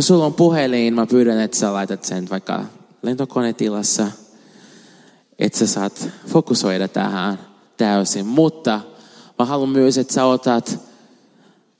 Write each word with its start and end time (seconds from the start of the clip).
Jos 0.00 0.06
sulla 0.06 0.26
on 0.26 0.34
puhelin, 0.34 0.94
mä 0.94 1.06
pyydän, 1.06 1.40
että 1.40 1.56
sä 1.56 1.72
laitat 1.72 2.04
sen 2.04 2.30
vaikka 2.30 2.64
lentokonetilassa, 3.02 4.06
että 5.38 5.58
sä 5.58 5.66
saat 5.66 6.08
fokusoida 6.26 6.88
tähän 6.88 7.38
täysin. 7.76 8.26
Mutta 8.26 8.80
mä 9.38 9.44
haluan 9.44 9.68
myös, 9.68 9.98
että 9.98 10.14
sä 10.14 10.24
otat, 10.24 10.78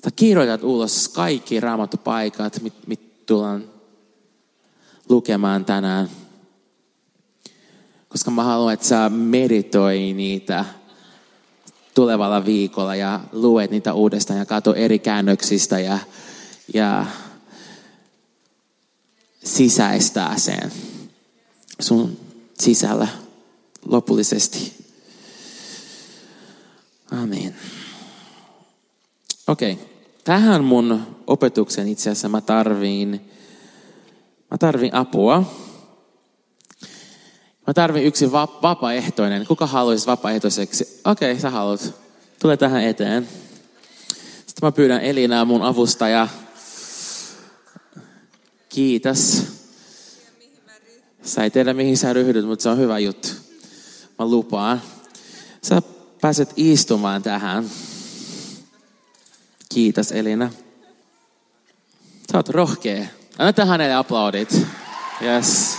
tai 0.02 0.12
kirjoitat 0.16 0.62
ulos 0.62 1.09
kaikki 1.09 1.60
raamattupaikat, 1.60 2.62
mit, 2.62 2.74
mit 2.87 3.27
tullaan 3.27 3.65
lukemaan 5.09 5.65
tänään. 5.65 6.09
Koska 8.09 8.30
mä 8.30 8.45
haluan, 8.45 8.74
että 8.74 8.87
sä 8.87 9.09
meditoi 9.09 10.12
niitä 10.12 10.65
tulevalla 11.95 12.45
viikolla 12.45 12.95
ja 12.95 13.21
luet 13.32 13.71
niitä 13.71 13.95
uudestaan 13.95 14.38
ja 14.38 14.46
katso 14.46 14.74
eri 14.74 14.98
käännöksistä 14.98 15.80
ja, 15.80 15.98
ja 16.74 17.07
sisäistää 19.45 20.38
sen 20.38 20.73
sun 21.80 22.16
sisällä 22.59 23.09
lopullisesti. 23.85 24.73
Amen. 27.10 27.57
Okei, 29.47 29.73
okay. 29.73 29.85
tähän 30.24 30.65
mun 30.65 31.16
opetuksen 31.27 31.88
itse 31.88 32.10
asiassa 32.10 32.29
mä 32.29 32.41
tarviin, 32.41 33.30
mä 34.51 34.59
tarviin 34.59 34.95
apua. 34.95 35.45
Mä 37.66 37.75
tarviin 37.75 38.07
yksi 38.07 38.32
vapaaehtoinen. 38.32 39.47
Kuka 39.47 39.66
haluaisi 39.66 40.07
vapaaehtoiseksi? 40.07 41.01
Okei, 41.04 41.32
okay, 41.32 41.43
sä 41.43 41.51
haluat. 41.51 41.95
Tule 42.43 42.57
tähän 42.57 42.85
eteen. 42.85 43.29
Sitten 44.47 44.66
mä 44.66 44.73
pyydän 44.73 45.01
Elinaa, 45.01 45.45
mun 45.45 45.63
avustaja, 45.63 46.29
Kiitos. 48.71 49.43
Sä 51.23 51.45
ei 51.45 51.51
tiedä 51.51 51.74
mihin 51.74 51.96
sä 51.96 52.13
ryhdyt, 52.13 52.46
mutta 52.46 52.63
se 52.63 52.68
on 52.68 52.79
hyvä 52.79 52.99
juttu. 52.99 53.29
Mä 54.18 54.26
lupaan. 54.26 54.82
Sä 55.63 55.82
pääset 56.21 56.52
istumaan 56.57 57.23
tähän. 57.23 57.71
Kiitos 59.74 60.13
Elina. 60.13 60.51
Sä 62.32 62.38
oot 62.38 62.48
rohkea. 62.48 63.07
Anna 63.38 63.65
hänelle 63.65 63.95
aplodit. 63.95 64.66
Yes. 65.22 65.76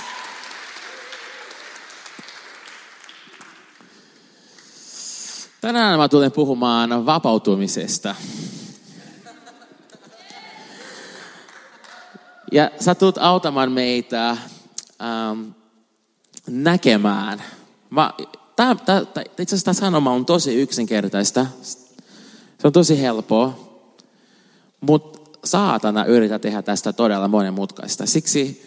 Tänään 5.61 5.99
mä 5.99 6.09
tulen 6.09 6.31
puhumaan 6.31 7.05
vapautumisesta. 7.05 8.15
Ja 12.51 12.71
sä 12.79 12.95
tulet 12.95 13.17
autamaan 13.17 13.71
meitä 13.71 14.29
ähm, 14.29 15.49
näkemään. 16.47 17.43
Mä, 17.89 18.13
itse 19.39 19.55
asiassa 19.55 19.65
tämä 19.65 19.73
sanoma 19.73 20.11
on 20.11 20.25
tosi 20.25 20.55
yksinkertaista. 20.55 21.45
Se 21.61 22.67
on 22.67 22.73
tosi 22.73 23.01
helppoa. 23.01 23.71
Mutta 24.81 25.39
saatana 25.43 26.05
yrittää 26.05 26.39
tehdä 26.39 26.61
tästä 26.61 26.93
todella 26.93 27.27
monenmutkaista. 27.27 28.05
Siksi 28.05 28.65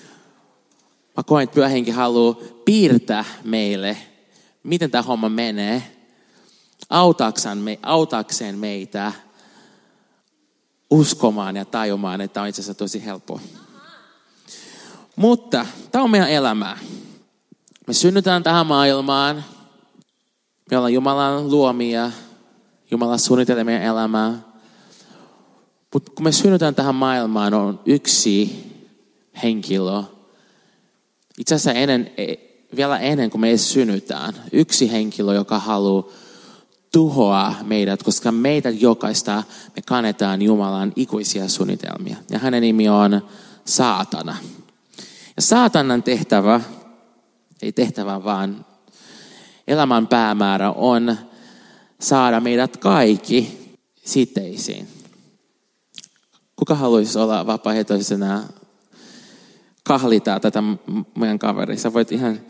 mä 1.17 1.23
koen, 1.23 1.45
että 1.45 1.55
pyöhenki 1.55 1.91
haluaa 1.91 2.37
piirtää 2.65 3.25
meille, 3.45 3.97
miten 4.63 4.91
tämä 4.91 5.03
homma 5.03 5.29
menee, 5.29 5.83
autakseen 7.83 8.59
meitä 8.59 9.13
uskomaan 10.91 11.57
ja 11.57 11.65
tajumaan, 11.65 12.21
että 12.21 12.35
tämä 12.35 12.43
on 12.43 12.49
itse 12.49 12.63
asiassa 12.63 12.79
tosi 12.79 13.05
helppoa. 13.05 13.41
Mutta 15.17 15.67
tämä 15.93 16.05
on 16.05 16.11
meidän 16.11 16.31
elämää. 16.31 16.79
Me 17.87 17.95
synnytään 17.95 18.43
tähän 18.43 18.67
maailmaan. 18.67 19.45
Me 20.71 20.77
ollaan 20.77 20.93
Jumalan 20.93 21.51
luomia. 21.51 22.11
Jumala 22.91 23.19
suunnittelee 23.19 23.65
meidän 23.65 23.83
elämää. 23.83 24.39
Mutta 25.95 26.13
kun 26.15 26.25
me 26.25 26.33
synnytään 26.33 26.75
tähän 26.75 26.95
maailmaan, 26.95 27.55
on 27.55 27.81
yksi 27.87 28.65
henkilö. 29.43 30.03
Itse 31.39 31.55
asiassa 31.55 31.73
ennen, 31.73 32.11
e, 32.17 32.35
vielä 32.77 32.99
ennen 32.99 33.31
kuin 33.31 33.41
me 33.41 33.49
edes 33.49 33.73
synnytään, 33.73 34.35
yksi 34.53 34.93
henkilö, 34.93 35.35
joka 35.35 35.59
haluaa 35.59 36.05
tuhoa 36.93 37.55
meidät, 37.63 38.03
koska 38.03 38.33
meitä 38.33 38.71
jokaista 38.71 39.43
me 39.77 39.83
kannetaan 39.87 40.43
Jumalan 40.43 40.93
ikuisia 40.97 41.49
suunnitelmia. 41.49 42.17
Ja 42.31 42.39
hänen 42.39 42.63
nimi 42.63 42.89
on 42.89 43.29
saatana. 43.65 44.37
Ja 45.37 45.43
saatanan 45.43 46.03
tehtävä, 46.03 46.61
ei 47.63 47.73
tehtävä 47.73 48.25
vaan 48.25 48.67
elämän 49.69 50.07
päämäärä 50.07 50.71
on 50.71 51.17
saada 52.01 52.41
meidät 52.41 52.77
kaikki 52.77 53.75
siteisiin. 54.05 54.89
Kuka 56.57 56.75
haluaisi 56.75 57.19
olla 57.19 57.47
vapaaehtoisena 57.47 58.43
kahlita 59.83 60.41
tätä 60.41 60.63
meidän 61.19 61.39
kaveri? 61.39 61.77
Sä 61.79 61.93
voit 61.93 62.13
ihan... 62.13 62.41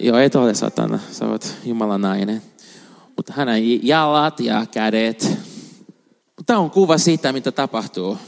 Joo, 0.00 0.18
et 0.18 0.34
ole 0.34 0.54
satana. 0.54 0.98
Sä 1.12 1.26
oot 1.26 1.54
Jumalan 1.64 2.00
nainen. 2.00 2.42
Mutta 3.16 3.32
hänen 3.36 3.86
jalat 3.86 4.40
ja 4.40 4.66
kädet. 4.66 5.38
Tämä 6.46 6.58
on 6.58 6.70
kuva 6.70 6.98
siitä, 6.98 7.32
mitä 7.32 7.52
tapahtuu 7.52 8.18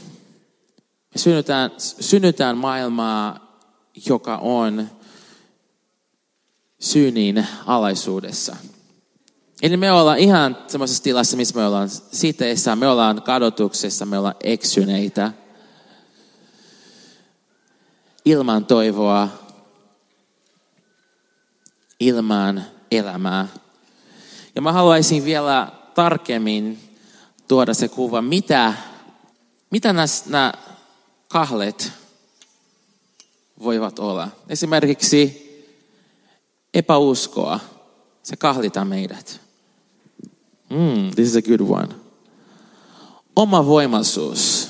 synnytään, 1.17 1.71
synnytään 1.77 2.57
maailmaa, 2.57 3.39
joka 4.09 4.37
on 4.37 4.89
syynin 6.79 7.47
alaisuudessa. 7.65 8.55
Eli 9.61 9.77
me 9.77 9.91
ollaan 9.91 10.19
ihan 10.19 10.57
semmoisessa 10.67 11.03
tilassa, 11.03 11.37
missä 11.37 11.55
me 11.55 11.65
ollaan 11.65 11.89
siteissä, 11.89 12.75
me 12.75 12.87
ollaan 12.87 13.21
kadotuksessa, 13.21 14.05
me 14.05 14.17
ollaan 14.17 14.35
eksyneitä. 14.43 15.31
Ilman 18.25 18.65
toivoa, 18.65 19.29
ilman 21.99 22.63
elämää. 22.91 23.47
Ja 24.55 24.61
mä 24.61 24.71
haluaisin 24.71 25.25
vielä 25.25 25.71
tarkemmin 25.95 26.79
tuoda 27.47 27.73
se 27.73 27.87
kuva, 27.87 28.21
mitä, 28.21 28.73
mitä 29.71 29.93
nämä 29.93 30.53
kahlet 31.27 31.91
voivat 33.63 33.99
olla. 33.99 34.27
Esimerkiksi 34.49 35.47
epäuskoa. 36.73 37.59
Se 38.23 38.35
kahlita 38.35 38.85
meidät. 38.85 39.39
Mm, 40.69 41.11
this 41.15 41.29
is 41.29 41.35
a 41.35 41.41
good 41.41 41.69
one. 41.69 41.95
Oma 43.35 43.65
voimallisuus. 43.65 44.67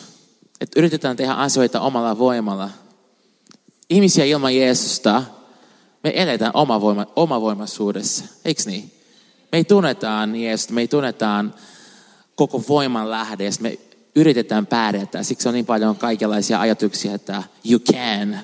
Että 0.61 0.79
yritetään 0.79 1.17
tehdä 1.17 1.33
asioita 1.33 1.81
omalla 1.81 2.17
voimalla. 2.17 2.69
Ihmisiä 3.89 4.25
ilman 4.25 4.55
Jeesusta, 4.55 5.23
me 6.03 6.11
eletään 6.15 6.51
omavoima, 6.53 7.05
omavoimaisuudessa. 7.15 8.25
Eikö 8.45 8.61
niin? 8.65 8.91
Me 9.51 9.57
ei 9.57 9.63
tunnetaan 9.63 10.35
Jeesusta, 10.35 10.73
me 10.73 10.81
ei 10.81 10.87
tunnetaan 10.87 11.55
koko 12.35 12.63
voiman 12.69 13.11
lähde. 13.11 13.49
Me 13.59 13.79
yritetään 14.17 14.67
pärjätä. 14.67 15.23
Siksi 15.23 15.47
on 15.47 15.53
niin 15.53 15.65
paljon 15.65 15.95
kaikenlaisia 15.95 16.59
ajatuksia, 16.59 17.13
että 17.13 17.43
you 17.69 17.79
can. 17.79 18.39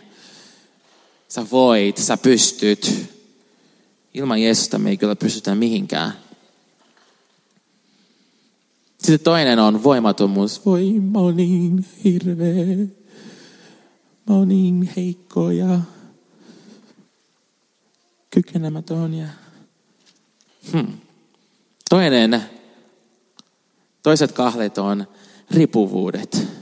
Sä 1.27 1.45
voit, 1.51 1.97
sä 1.97 2.17
pystyt. 2.17 3.09
Ilman 4.13 4.41
Jeesusta 4.41 4.79
me 4.79 4.89
ei 4.89 4.97
kyllä 4.97 5.15
pystytä 5.15 5.55
mihinkään. 5.55 6.13
Sitten 8.97 9.19
toinen 9.19 9.59
on 9.59 9.83
voimattomuus. 9.83 10.65
Voi, 10.65 10.93
mä 10.93 11.19
oon 11.19 11.37
niin 11.37 11.85
hirveä. 12.03 12.75
Mä 14.29 14.35
oon 14.35 14.47
niin 14.47 14.89
heikko 14.95 15.51
ja 15.51 15.79
kykenemätön. 18.29 19.13
Ja... 19.13 19.27
Hmm. 20.71 20.97
Toinen, 21.89 22.43
toiset 24.03 24.31
kahlet 24.31 24.77
on 24.77 25.07
ripuvuudet. 25.51 26.53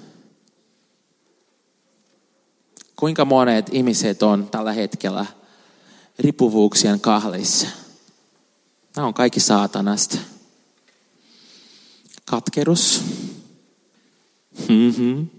kuinka 3.02 3.26
monet 3.26 3.70
ihmiset 3.74 4.24
on 4.24 4.50
tällä 4.50 4.74
hetkellä 4.74 5.26
riippuvuuksien 6.20 7.00
kahlissa. 7.00 7.68
Nämä 8.96 9.08
on 9.08 9.14
kaikki 9.14 9.40
saatanasta. 9.40 10.18
Katkerus. 12.26 13.02
Mm-hmm. 14.70 15.30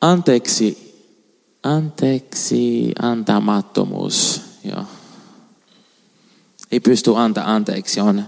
Anteeksi, 0.00 0.94
anteeksi 1.62 2.92
antamattomuus. 3.02 4.40
Joo. 4.64 4.84
Ei 6.72 6.80
pysty 6.80 7.16
antaa 7.16 7.54
anteeksi, 7.54 8.00
on 8.00 8.24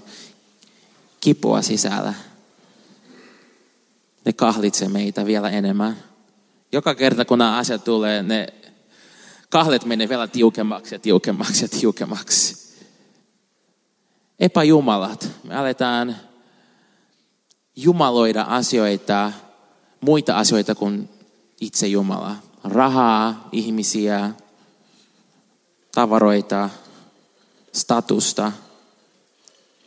kipua 1.20 1.62
sisällä. 1.62 2.14
Ne 4.26 4.32
kahlitsee 4.32 4.88
meitä 4.88 5.26
vielä 5.26 5.50
enemmän. 5.50 5.96
Joka 6.72 6.94
kerta 6.94 7.24
kun 7.24 7.38
nämä 7.38 7.56
asiat 7.56 7.84
tulee, 7.84 8.22
ne 8.22 8.46
kahlet 9.50 9.84
menee 9.84 10.08
vielä 10.08 10.26
tiukemmaksi 10.26 10.94
ja 10.94 10.98
tiukemmaksi 10.98 11.64
ja 11.64 11.68
tiukemmaksi. 11.68 12.66
Epäjumalat. 14.40 15.28
Me 15.44 15.56
aletaan 15.56 16.16
jumaloida 17.76 18.42
asioita, 18.42 19.32
muita 20.00 20.38
asioita 20.38 20.74
kuin 20.74 21.08
itse 21.60 21.86
Jumala. 21.86 22.36
Rahaa, 22.64 23.48
ihmisiä, 23.52 24.30
tavaroita, 25.94 26.70
statusta. 27.72 28.52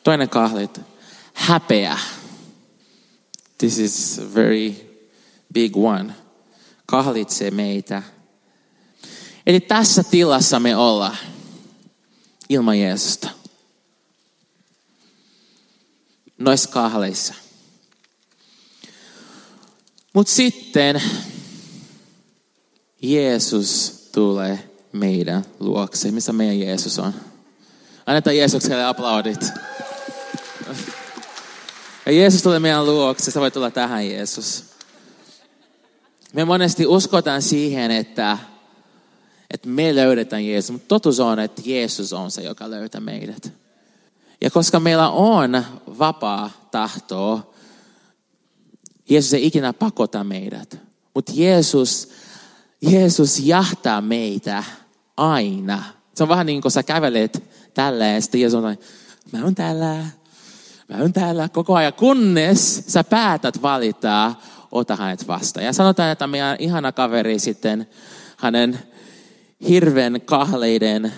Toinen 0.03 0.29
kahlit, 0.29 0.81
häpeä. 1.33 1.97
This 3.59 3.77
is 3.77 4.19
a 4.19 4.35
very 4.35 4.73
big 5.53 5.77
one. 5.77 6.13
Kahlitsee 6.85 7.51
meitä. 7.51 8.03
Eli 9.47 9.59
tässä 9.59 10.03
tilassa 10.03 10.59
me 10.59 10.75
ollaan 10.75 11.17
ilman 12.49 12.79
Jeesusta. 12.79 13.29
Noissa 16.37 16.69
kahleissa. 16.69 17.33
Mutta 20.13 20.33
sitten 20.33 21.01
Jeesus 23.01 23.99
tulee 24.11 24.69
meidän 24.91 25.45
luokse. 25.59 26.11
Missä 26.11 26.33
meidän 26.33 26.59
Jeesus 26.59 26.99
on? 26.99 27.13
Annetaan 28.05 28.37
Jeesukselle 28.37 28.85
aplodit. 28.85 29.41
Ja 32.09 32.15
Jeesus 32.15 32.41
tulee 32.41 32.59
meidän 32.59 32.85
luokse. 32.85 33.31
Sä 33.31 33.39
voit 33.39 33.53
tulla 33.53 33.71
tähän, 33.71 34.09
Jeesus. 34.09 34.63
Me 36.33 36.45
monesti 36.45 36.87
uskotaan 36.87 37.41
siihen, 37.41 37.91
että, 37.91 38.37
että 39.53 39.69
me 39.69 39.95
löydetään 39.95 40.45
Jeesus. 40.45 40.71
Mutta 40.71 40.87
totuus 40.87 41.19
on, 41.19 41.39
että 41.39 41.61
Jeesus 41.65 42.13
on 42.13 42.31
se, 42.31 42.41
joka 42.41 42.69
löytää 42.69 43.01
meidät. 43.01 43.53
Ja 44.41 44.51
koska 44.51 44.79
meillä 44.79 45.09
on 45.09 45.65
vapaa 45.99 46.51
tahto, 46.71 47.53
Jeesus 49.09 49.33
ei 49.33 49.45
ikinä 49.45 49.73
pakota 49.73 50.23
meidät. 50.23 50.79
Mutta 51.13 51.31
Jeesus, 51.35 52.09
Jeesus 52.81 53.39
jahtaa 53.39 54.01
meitä 54.01 54.63
aina. 55.17 55.83
Se 56.15 56.23
on 56.23 56.29
vähän 56.29 56.45
niin 56.45 56.61
kuin 56.61 56.71
sä 56.71 56.83
kävelet 56.83 57.43
tällä 57.73 58.05
ja 58.05 58.21
sitten 58.21 58.41
Jeesus 58.41 58.63
on, 58.63 58.77
mä 59.31 59.43
oon 59.43 59.55
täällä, 59.55 60.05
mä 60.89 60.97
oon 60.97 61.13
täällä 61.13 61.49
koko 61.49 61.75
ajan, 61.75 61.93
kunnes 61.93 62.83
sä 62.87 63.03
päätät 63.03 63.61
valita, 63.61 64.35
ota 64.71 64.95
hänet 64.95 65.27
vastaan. 65.27 65.65
Ja 65.65 65.73
sanotaan, 65.73 66.11
että 66.11 66.27
meidän 66.27 66.55
ihana 66.59 66.91
kaveri 66.91 67.39
sitten 67.39 67.87
hänen 68.37 68.79
hirven 69.67 70.21
kahleiden 70.25 71.13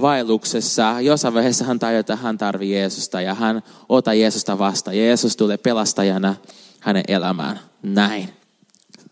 vaelluksessa, 0.00 1.00
jossain 1.00 1.34
vaiheessa 1.34 1.64
hän 1.64 1.78
tajuaa, 1.78 2.00
että 2.00 2.16
hän 2.16 2.38
tarvii 2.38 2.74
Jeesusta 2.74 3.20
ja 3.20 3.34
hän 3.34 3.62
ota 3.88 4.14
Jeesusta 4.14 4.58
vastaan. 4.58 4.98
Jeesus 4.98 5.36
tulee 5.36 5.56
pelastajana 5.56 6.34
hänen 6.80 7.04
elämään. 7.08 7.60
Näin. 7.82 8.28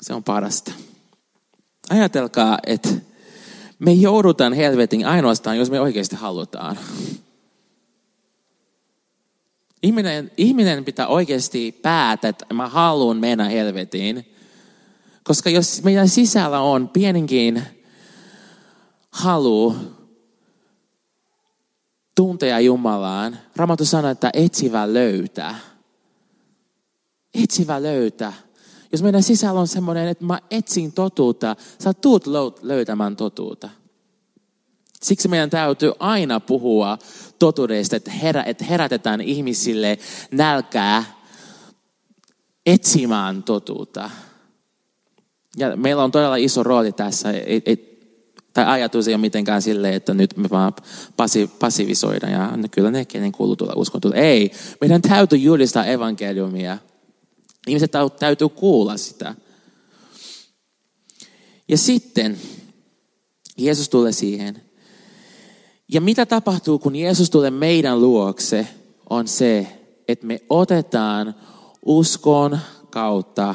Se 0.02 0.14
on 0.14 0.24
parasta. 0.24 0.72
Ajatelkaa, 1.90 2.58
että 2.66 2.88
me 3.78 3.92
joudutaan 3.92 4.52
helvetin 4.52 5.06
ainoastaan, 5.06 5.58
jos 5.58 5.70
me 5.70 5.80
oikeasti 5.80 6.16
halutaan. 6.16 6.78
Ihminen, 9.82 10.30
ihminen 10.36 10.84
pitää 10.84 11.06
oikeasti 11.06 11.72
päätä, 11.82 12.28
että 12.28 12.54
mä 12.54 12.68
haluan 12.68 13.16
mennä 13.16 13.44
helvetiin. 13.44 14.34
Koska 15.24 15.50
jos 15.50 15.82
meidän 15.82 16.08
sisällä 16.08 16.60
on 16.60 16.88
pieninkin 16.88 17.62
halu 19.10 19.76
tuntea 22.14 22.60
Jumalaan, 22.60 23.38
Raamattu 23.56 23.84
sanoo, 23.84 24.10
että 24.10 24.30
etsivä 24.32 24.92
löytää. 24.92 25.58
Etsivä 27.34 27.82
löytää. 27.82 28.32
Jos 28.92 29.02
meidän 29.02 29.22
sisällä 29.22 29.60
on 29.60 29.68
semmoinen, 29.68 30.08
että 30.08 30.24
mä 30.24 30.40
etsin 30.50 30.92
totuutta, 30.92 31.56
sä 31.78 31.94
tuut 31.94 32.24
löytämään 32.62 33.16
totuutta. 33.16 33.68
Siksi 35.02 35.28
meidän 35.28 35.50
täytyy 35.50 35.92
aina 35.98 36.40
puhua 36.40 36.98
totuudesta, 37.38 37.96
että, 37.96 38.10
herä, 38.10 38.42
että 38.42 38.64
herätetään 38.64 39.20
ihmisille 39.20 39.98
nälkää 40.30 41.04
etsimään 42.66 43.42
totuutta. 43.42 44.10
Ja 45.56 45.76
meillä 45.76 46.04
on 46.04 46.10
todella 46.10 46.36
iso 46.36 46.62
rooli 46.62 46.92
tässä. 46.92 47.30
Ei, 47.30 47.62
ei, 47.66 47.88
tai 48.52 48.64
ajatus 48.66 49.08
ei 49.08 49.14
ole 49.14 49.20
mitenkään 49.20 49.62
silleen, 49.62 49.94
että 49.94 50.14
nyt 50.14 50.36
me 50.36 50.50
vaan 50.50 50.72
passi, 51.16 51.50
passivisoidaan 51.58 52.32
ja 52.32 52.52
kyllä 52.70 52.90
ne, 52.90 53.04
kenen 53.04 53.32
kuuluu 53.32 53.56
tulla 53.56 53.72
uskon 53.76 54.00
tulla. 54.00 54.16
Ei, 54.16 54.50
meidän 54.80 55.02
täytyy 55.02 55.38
julistaa 55.38 55.86
evankeliumia. 55.86 56.78
Ihmiset 57.66 57.92
täytyy 58.18 58.48
kuulla 58.48 58.96
sitä. 58.96 59.34
Ja 61.68 61.78
sitten 61.78 62.38
Jeesus 63.56 63.88
tulee 63.88 64.12
siihen. 64.12 64.67
Ja 65.88 66.00
mitä 66.00 66.26
tapahtuu, 66.26 66.78
kun 66.78 66.96
Jeesus 66.96 67.30
tulee 67.30 67.50
meidän 67.50 68.00
luokse, 68.00 68.68
on 69.10 69.28
se, 69.28 69.66
että 70.08 70.26
me 70.26 70.40
otetaan 70.50 71.34
uskon 71.86 72.58
kautta 72.90 73.54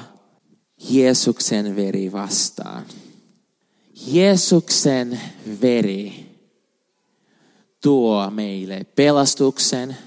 Jeesuksen 0.89 1.75
veri 1.75 2.11
vastaan. 2.11 2.83
Jeesuksen 4.07 5.21
veri 5.61 6.33
tuo 7.81 8.29
meille 8.29 8.85
pelastuksen, 8.95 9.97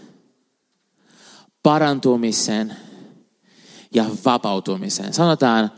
parantumisen 1.63 2.77
ja 3.95 4.05
vapautumisen. 4.25 5.15
Sanotaan 5.15 5.73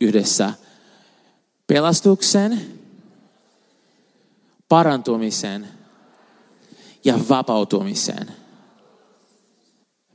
yhdessä 0.00 0.52
pelastuksen, 1.66 2.60
parantumisen 4.68 5.68
ja 7.04 7.18
vapautumisen. 7.28 8.32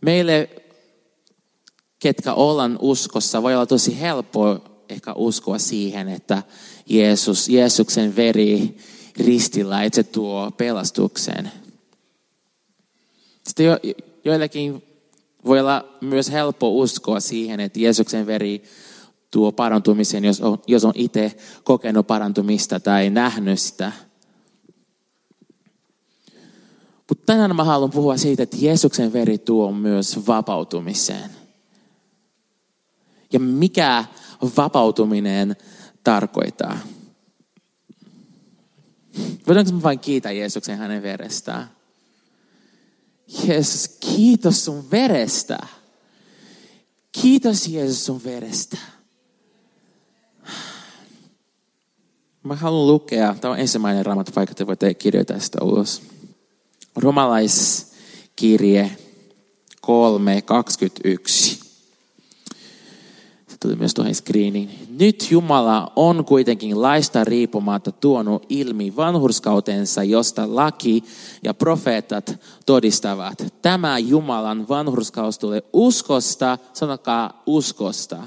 Meille, 0.02 0.50
ketkä 2.00 2.34
ollaan 2.34 2.78
uskossa, 2.82 3.44
voi 3.44 3.56
olla 3.56 3.66
tosi 3.66 4.00
helppo 4.00 4.60
ehkä 4.90 5.14
uskoa 5.14 5.60
siihen, 5.60 6.10
että 6.10 6.44
Jeesus, 6.86 7.50
Jeesuksen 7.50 8.16
veri 8.16 8.78
ristillä, 9.18 9.84
että 9.84 9.96
se 9.96 10.04
tuo 10.04 10.52
pelastuksen. 10.52 11.52
Sitten 13.48 13.66
jo, 13.66 13.80
joillekin 14.26 14.84
voi 15.46 15.60
olla 15.60 15.86
myös 16.02 16.32
helppo 16.32 16.70
uskoa 16.70 17.20
siihen, 17.20 17.60
että 17.60 17.80
Jeesuksen 17.80 18.26
veri 18.26 18.64
tuo 19.32 19.52
parantumisen, 19.52 20.26
jos 20.26 20.42
on, 20.42 20.62
jos 20.68 20.86
on 20.86 20.94
itse 20.96 21.38
kokenut 21.64 22.08
parantumista 22.08 22.80
tai 22.80 23.10
nähnyt 23.10 23.60
sitä. 23.60 23.92
Mutta 27.10 27.24
tänään 27.26 27.56
mä 27.56 27.64
haluan 27.64 27.92
puhua 27.92 28.18
siitä, 28.18 28.44
että 28.44 28.58
Jeesuksen 28.60 29.14
veri 29.14 29.38
tuo 29.38 29.72
myös 29.72 30.28
vapautumiseen. 30.28 31.30
Ja 33.34 33.40
mikä 33.40 34.06
vapautuminen 34.58 35.56
tarkoittaa? 36.04 36.80
Voidaanko 39.48 39.72
mä 39.72 39.84
vain 39.84 40.00
kiittää 40.00 40.32
Jeesuksen 40.32 40.78
hänen 40.78 41.04
verestään? 41.04 41.70
Jeesus, 43.44 43.88
kiitos 43.88 44.66
sun 44.66 44.92
verestä. 44.92 45.58
Kiitos 47.12 47.68
Jeesus 47.68 48.06
sun 48.06 48.24
verestä. 48.24 48.78
Mä 52.44 52.56
haluan 52.56 52.88
lukea, 52.88 53.36
tämä 53.42 53.52
on 53.52 53.60
ensimmäinen 53.60 54.06
raamattupaikka, 54.06 54.56
te 54.56 54.68
voitte 54.68 54.94
kirjoittaa 54.94 55.40
sitä 55.40 55.64
ulos. 55.64 56.02
Romalaiskirje 56.98 58.92
3.21. 59.88 61.68
Tuli 63.60 63.76
myös 63.76 63.94
tuohon 63.94 64.16
screeniin. 64.16 64.70
Nyt 65.00 65.28
Jumala 65.32 65.92
on 65.96 66.26
kuitenkin 66.26 66.82
laista 66.82 67.24
riippumatta 67.24 67.92
tuonut 67.92 68.46
ilmi 68.50 68.96
vanhurskautensa, 68.96 70.04
josta 70.04 70.56
laki 70.56 71.04
ja 71.44 71.54
profeetat 71.54 72.40
todistavat. 72.66 73.54
Tämä 73.62 74.00
Jumalan 74.00 74.68
vanhurskaus 74.68 75.40
tulee 75.40 75.64
uskosta, 75.74 76.58
sanokaa 76.74 77.44
uskosta. 77.46 78.24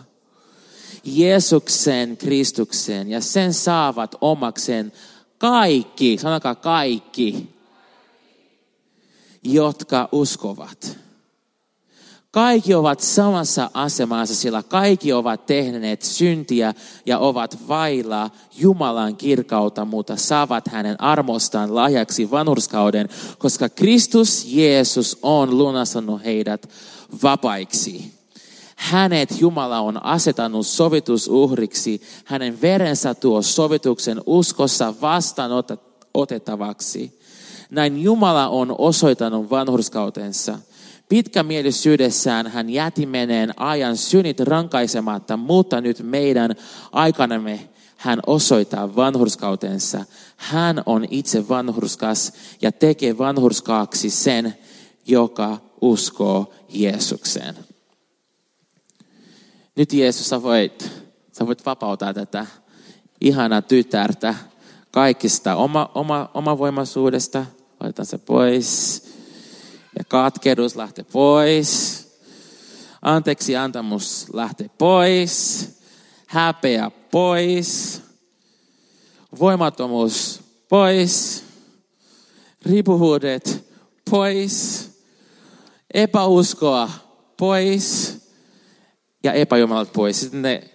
Jeesuksen, 1.04 2.16
Kristukseen 2.16 3.10
ja 3.10 3.20
sen 3.20 3.54
saavat 3.54 4.16
omakseen 4.20 4.92
kaikki, 5.38 6.18
sanokaa 6.18 6.54
kaikki, 6.54 7.48
jotka 9.44 10.08
uskovat. 10.12 10.98
Kaikki 12.30 12.74
ovat 12.74 13.00
samassa 13.00 13.70
asemassa, 13.74 14.34
sillä 14.34 14.62
kaikki 14.62 15.12
ovat 15.12 15.46
tehneet 15.46 16.02
syntiä 16.02 16.74
ja 17.06 17.18
ovat 17.18 17.68
vailla 17.68 18.30
Jumalan 18.56 19.16
kirkautta, 19.16 19.84
mutta 19.84 20.16
saavat 20.16 20.68
hänen 20.68 21.00
armostaan 21.00 21.74
lahjaksi 21.74 22.30
vanhurskauden, 22.30 23.08
koska 23.38 23.68
Kristus 23.68 24.44
Jeesus 24.48 25.18
on 25.22 25.58
lunastanut 25.58 26.24
heidät 26.24 26.68
vapaiksi. 27.22 28.12
Hänet 28.76 29.40
Jumala 29.40 29.80
on 29.80 30.04
asetannut 30.04 30.66
sovitusuhriksi, 30.66 32.02
hänen 32.24 32.60
verensä 32.60 33.14
tuo 33.14 33.42
sovituksen 33.42 34.20
uskossa 34.26 34.94
vastaan 35.00 35.50
otettavaksi. 36.14 37.19
Näin 37.70 38.02
Jumala 38.02 38.48
on 38.48 38.74
osoittanut 38.78 39.50
vanhurskautensa– 39.50 40.58
Pitkämielisyydessään 41.10 42.46
hän 42.46 42.70
jäti 42.70 43.06
meneen 43.06 43.60
ajan 43.60 43.96
synit 43.96 44.40
rankaisematta, 44.40 45.36
mutta 45.36 45.80
nyt 45.80 46.02
meidän 46.02 46.56
aikanamme 46.92 47.68
hän 47.96 48.20
osoittaa 48.26 48.96
vanhurskautensa. 48.96 50.04
Hän 50.36 50.82
on 50.86 51.06
itse 51.10 51.48
vanhurskas 51.48 52.32
ja 52.62 52.72
tekee 52.72 53.18
vanhurskaaksi 53.18 54.10
sen, 54.10 54.54
joka 55.06 55.58
uskoo 55.80 56.54
Jeesukseen. 56.68 57.54
Nyt 59.76 59.92
Jeesus, 59.92 60.28
sä 60.28 60.42
voit, 60.42 60.90
sä 61.32 61.46
voit 61.46 61.66
vapauttaa 61.66 62.14
tätä 62.14 62.46
ihanaa 63.20 63.62
tytärtä 63.62 64.34
kaikista 64.90 65.56
oma, 65.56 65.90
oma, 65.94 66.30
omavoimaisuudesta. 66.34 67.46
Otetaan 67.80 68.06
se 68.06 68.18
pois 68.18 69.02
ja 69.98 70.04
katkeruus 70.04 70.76
lähtee 70.76 71.04
pois. 71.12 72.00
Anteeksi 73.02 73.56
antamus 73.56 74.26
lähtee 74.32 74.70
pois. 74.78 75.68
Häpeä 76.26 76.90
pois. 77.10 78.00
Voimattomuus 79.38 80.40
pois. 80.68 81.44
Riippuvuudet 82.66 83.64
pois. 84.10 84.88
Epäuskoa 85.94 86.90
pois. 87.36 88.16
Ja 89.24 89.32
epäjumalat 89.32 89.92
pois. 89.92 90.20
Sitten 90.20 90.42
ne, 90.42 90.70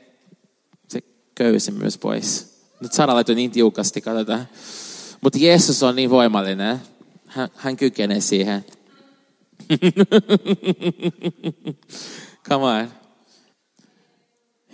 se 0.87 1.01
köysi 1.35 1.71
myös 1.71 1.97
pois. 1.97 2.55
Nyt 2.79 2.93
Sara 2.93 3.13
laittoi 3.13 3.35
niin 3.35 3.51
tiukasti, 3.51 4.01
katsotaan. 4.01 4.47
Mutta 5.21 5.39
Jeesus 5.39 5.83
on 5.83 5.95
niin 5.95 6.09
voimallinen. 6.09 6.81
Hän, 7.35 7.49
hän 7.55 7.77
kykenee 7.77 8.21
siihen. 8.21 8.65
Come 12.49 12.65
on. 12.65 12.91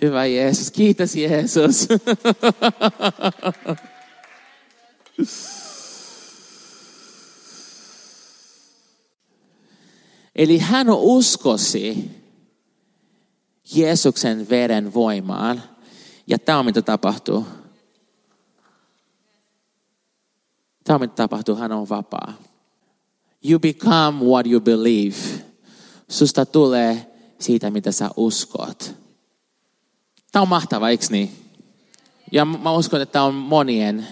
Hyvä 0.01 0.25
Jeesus. 0.25 0.71
Kiitos 0.71 1.15
Jeesus. 1.15 1.87
Eli 10.35 10.57
hän 10.57 10.89
uskosi 10.89 12.11
Jeesuksen 13.75 14.49
veren 14.49 14.93
voimaan. 14.93 15.63
Ja 16.27 16.39
tämä 16.39 16.59
on 16.59 16.65
mitä 16.65 16.81
tapahtuu. 16.81 17.45
Tämä 20.83 20.95
on 20.95 21.01
mitä 21.01 21.15
tapahtuu. 21.15 21.55
Hän 21.55 21.71
on 21.71 21.89
vapaa. 21.89 22.50
You 23.43 23.59
become 23.59 24.25
what 24.25 24.47
you 24.47 24.61
believe. 24.61 25.17
Susta 26.09 26.45
tulee 26.45 27.11
siitä, 27.39 27.71
mitä 27.71 27.91
sä 27.91 28.09
uskot. 28.17 28.93
Tämä 30.31 30.41
on 30.41 30.49
mahtava, 30.49 30.89
eikö 30.89 31.05
niin? 31.09 31.31
Ja 32.31 32.45
mä 32.45 32.71
uskon, 32.71 33.01
että 33.01 33.13
tämä 33.13 33.25
on 33.25 33.33
monien 33.33 34.07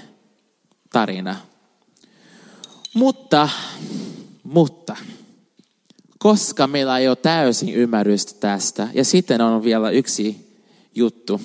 tarina. 0.94 1.36
Mutta, 2.94 3.50
mutta, 4.44 4.96
koska 6.18 6.68
meillä 6.68 6.98
ei 6.98 7.08
ole 7.08 7.16
täysin 7.16 7.74
ymmärrystä 7.74 8.34
tästä, 8.40 8.88
ja 8.94 9.06
sitten 9.06 9.42
on 9.42 9.64
vielä 9.64 9.90
yksi 9.90 10.56
juttu, 10.96 11.42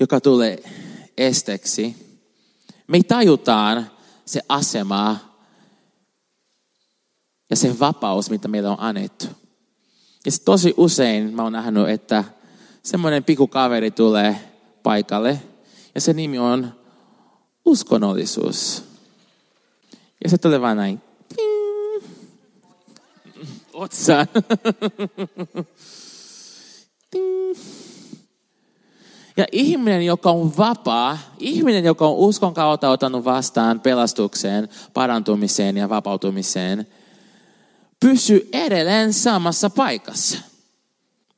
joka 0.00 0.20
tulee 0.20 0.62
esteksi. 1.18 1.96
Me 2.86 3.02
tajutaan 3.02 3.90
se 4.26 4.40
asema, 4.48 5.27
ja 7.50 7.56
se 7.56 7.78
vapaus, 7.78 8.30
mitä 8.30 8.48
meillä 8.48 8.70
on 8.70 8.80
annettu. 8.80 9.26
Ja 10.26 10.32
tosi 10.44 10.74
usein 10.76 11.34
mä 11.34 11.42
oon 11.42 11.52
nähnyt, 11.52 11.88
että 11.88 12.24
semmoinen 12.82 13.24
kaveri 13.50 13.90
tulee 13.90 14.36
paikalle 14.82 15.40
ja 15.94 16.00
se 16.00 16.12
nimi 16.12 16.38
on 16.38 16.72
uskonnollisuus. 17.64 18.84
Ja 20.24 20.30
se 20.30 20.38
tulee 20.38 20.60
vaan 20.60 20.76
näin. 20.76 21.00
Ping. 21.36 22.04
Otsa. 23.72 24.26
Ja 29.36 29.46
ihminen, 29.52 30.02
joka 30.02 30.30
on 30.30 30.56
vapaa, 30.56 31.18
ihminen, 31.38 31.84
joka 31.84 32.06
on 32.06 32.16
uskon 32.16 32.54
kautta 32.54 32.90
ottanut 32.90 33.24
vastaan 33.24 33.80
pelastukseen, 33.80 34.68
parantumiseen 34.94 35.76
ja 35.76 35.88
vapautumiseen– 35.88 36.86
pysy 38.00 38.48
edelleen 38.52 39.12
samassa 39.12 39.70
paikassa. 39.70 40.38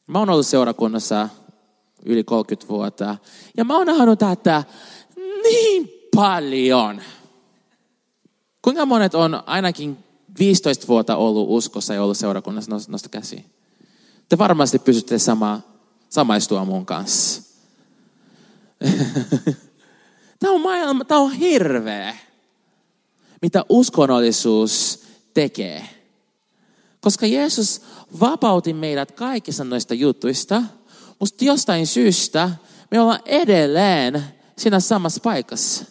Mä 0.06 0.18
oon 0.18 0.30
ollut 0.30 0.46
seurakunnassa 0.46 1.28
yli 2.04 2.24
30 2.24 2.68
vuotta. 2.68 3.16
Ja 3.56 3.64
mä 3.64 3.76
oon 3.76 3.86
nähnyt 3.86 4.18
tätä 4.18 4.64
niin 5.42 5.90
paljon. 6.14 7.02
Kuinka 8.62 8.86
monet 8.86 9.14
on 9.14 9.42
ainakin 9.46 9.98
15 10.38 10.86
vuotta 10.88 11.16
ollut 11.16 11.46
uskossa 11.48 11.94
ja 11.94 12.02
ollut 12.02 12.18
seurakunnassa? 12.18 12.70
Nosta 12.88 13.08
käsi. 13.08 13.44
Te 14.28 14.38
varmasti 14.38 14.78
pysytte 14.78 15.18
sama, 15.18 15.60
samaistua 16.08 16.64
mun 16.64 16.86
kanssa. 16.86 17.42
tämä 20.40 20.52
on 20.52 20.60
maailma, 20.60 21.04
tämä 21.04 21.20
on 21.20 21.32
hirveä. 21.32 22.16
Mitä 23.42 23.64
uskonnollisuus 23.68 25.02
tekee. 25.34 25.99
Koska 27.00 27.26
Jeesus 27.26 27.82
vapautti 28.20 28.72
meidät 28.72 29.12
kaikista 29.12 29.64
noista 29.64 29.94
jutuista, 29.94 30.62
mutta 31.20 31.44
jostain 31.44 31.86
syystä 31.86 32.50
me 32.90 33.00
ollaan 33.00 33.20
edelleen 33.24 34.24
siinä 34.58 34.80
samassa 34.80 35.20
paikassa. 35.20 35.84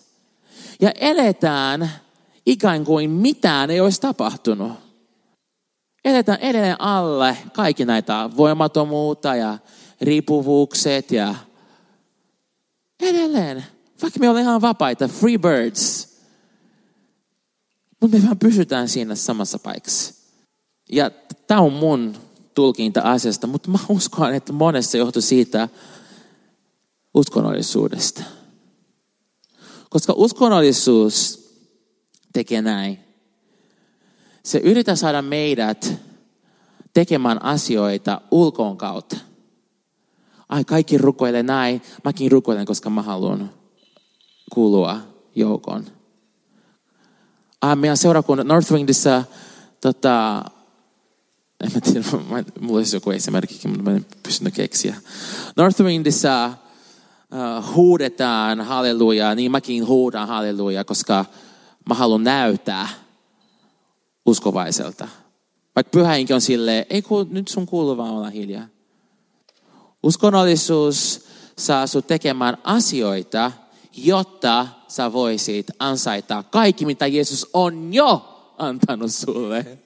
Ja 0.82 0.92
eletään 0.92 1.92
ikään 2.46 2.86
kuin 2.86 3.10
mitään 3.10 3.72
ei 3.72 3.80
olisi 3.80 4.02
tapahtunut. 4.02 4.72
Eletään 6.06 6.40
edelleen 6.40 6.82
alle 6.82 7.38
kaikki 7.54 7.86
näitä 7.86 8.30
voimattomuutta 8.38 9.36
ja 9.36 9.58
riippuvuukset 10.02 11.12
ja 11.12 11.36
edelleen. 13.00 13.66
Vaikka 14.02 14.20
me 14.20 14.30
ollaan 14.30 14.44
ihan 14.44 14.62
vapaita, 14.62 15.08
free 15.08 15.38
birds. 15.38 16.10
Mutta 18.02 18.18
me 18.18 18.24
vaan 18.24 18.40
pysytään 18.40 18.90
siinä 18.90 19.16
samassa 19.16 19.60
paikassa. 19.60 20.19
Ja 20.92 21.12
tämä 21.48 21.62
on 21.62 21.74
mun 21.74 22.16
tulkinta 22.54 23.02
asiasta, 23.02 23.48
mutta 23.48 23.70
mä 23.70 23.80
uskon, 23.90 24.34
että 24.34 24.54
monessa 24.54 24.98
johtuu 24.98 25.22
siitä 25.22 25.70
uskonnollisuudesta. 27.14 28.24
Koska 29.90 30.14
uskonnollisuus 30.16 31.50
tekee 32.34 32.62
näin. 32.62 33.00
Se 34.44 34.58
yrittää 34.58 34.96
saada 34.96 35.22
meidät 35.22 35.94
tekemään 36.94 37.44
asioita 37.44 38.22
ulkoon 38.32 38.78
kautta. 38.78 39.18
Ai, 40.50 40.64
kaikki 40.66 40.98
rukoilee 40.98 41.44
näin. 41.44 41.82
Mäkin 42.04 42.32
rukoilen, 42.32 42.66
koska 42.66 42.90
mä 42.90 43.02
haluan 43.02 43.50
kuulua 44.54 44.98
joukon. 45.36 45.86
Ah, 47.62 47.78
meidän 47.78 47.98
seurakunnan 47.98 48.48
Northwingissa 48.48 49.24
tota, 49.82 50.44
en 51.64 51.72
mä 51.74 51.82
tiedä, 51.82 52.08
mä, 52.30 52.44
mulla 52.60 52.78
olisi 52.78 52.96
joku 52.96 53.12
esimerkkikin, 53.12 53.72
mutta 53.72 53.84
mä 53.84 53.98
en 53.98 54.06
pystynyt 54.24 54.54
keksiä. 54.54 54.96
Northwindissä 55.56 56.46
uh, 56.48 57.76
huudetaan 57.76 58.62
halleluja, 58.62 59.36
niin 59.36 59.52
mäkin 59.52 59.88
huudan 59.88 60.28
halleluja, 60.28 60.84
koska 60.84 61.26
mä 61.90 61.96
haluan 61.96 62.24
näyttää 62.24 62.88
uskovaiselta. 64.26 65.08
Vaikka 65.76 65.92
pyhäinkin 65.92 66.34
on 66.34 66.42
silleen, 66.42 66.86
ei 66.90 67.02
kun, 67.02 67.28
nyt 67.30 67.48
sun 67.48 67.66
kuuluu 67.66 67.98
vaan 67.98 68.10
olla 68.10 68.30
hiljaa. 68.30 68.68
Uskonnollisuus 70.04 71.26
saa 71.58 71.88
sut 71.88 72.08
tekemään 72.08 72.58
asioita, 72.64 73.52
jotta 73.98 74.68
sä 74.88 75.14
voisit 75.14 75.68
ansaita 75.80 76.44
kaikki, 76.44 76.86
mitä 76.86 77.08
Jeesus 77.08 77.50
on 77.54 77.94
jo 77.94 78.26
antanut 78.58 79.12
sulle. 79.14 79.80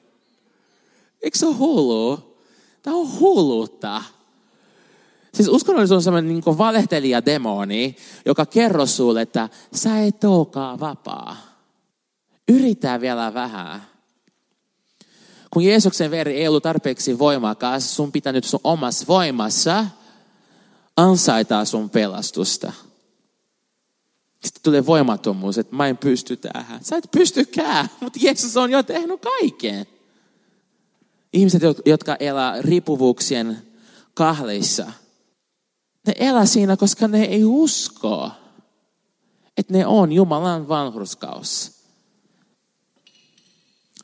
Eikö 1.23 1.37
se 1.37 1.45
ole 1.45 1.55
hullu? 1.55 2.37
Tämä 2.83 2.97
on 2.97 3.19
hulluutta. 3.19 4.01
Siis 5.33 5.49
uskonnollisuus 5.49 5.95
on 5.95 6.03
sellainen 6.03 6.33
niin 6.33 6.57
valehtelija 6.57 7.25
demoni, 7.25 7.95
joka 8.25 8.45
kerro 8.45 8.85
sulle, 8.85 9.21
että 9.21 9.49
sä 9.73 10.03
et 10.03 10.23
olekaan 10.23 10.79
vapaa. 10.79 11.37
Yritä 12.47 13.01
vielä 13.01 13.33
vähän. 13.33 13.81
Kun 15.51 15.63
Jeesuksen 15.63 16.11
veri 16.11 16.35
ei 16.35 16.47
ollut 16.47 16.63
tarpeeksi 16.63 17.19
voimakas, 17.19 17.95
sun 17.95 18.11
pitää 18.11 18.33
nyt 18.33 18.43
sun 18.43 18.59
omassa 18.63 19.05
voimassa 19.07 19.85
ansaita 20.97 21.65
sun 21.65 21.89
pelastusta. 21.89 22.73
Sitten 24.43 24.63
tulee 24.63 24.85
voimattomuus, 24.85 25.57
että 25.57 25.75
mä 25.75 25.87
en 25.87 25.97
pysty 25.97 26.37
tähän. 26.37 26.83
Sä 26.83 26.97
et 26.97 27.11
pystykään, 27.11 27.89
mutta 28.01 28.19
Jeesus 28.21 28.57
on 28.57 28.71
jo 28.71 28.83
tehnyt 28.83 29.21
kaiken. 29.21 29.85
Ihmiset, 31.33 31.61
jotka 31.85 32.15
elää 32.19 32.61
riippuvuuksien 32.61 33.57
kahleissa, 34.13 34.91
ne 36.07 36.13
elää 36.19 36.45
siinä, 36.45 36.77
koska 36.77 37.07
ne 37.07 37.23
ei 37.23 37.45
usko, 37.45 38.31
että 39.57 39.73
ne 39.73 39.85
on 39.85 40.11
Jumalan 40.11 40.67
vanhurskaus. 40.67 41.71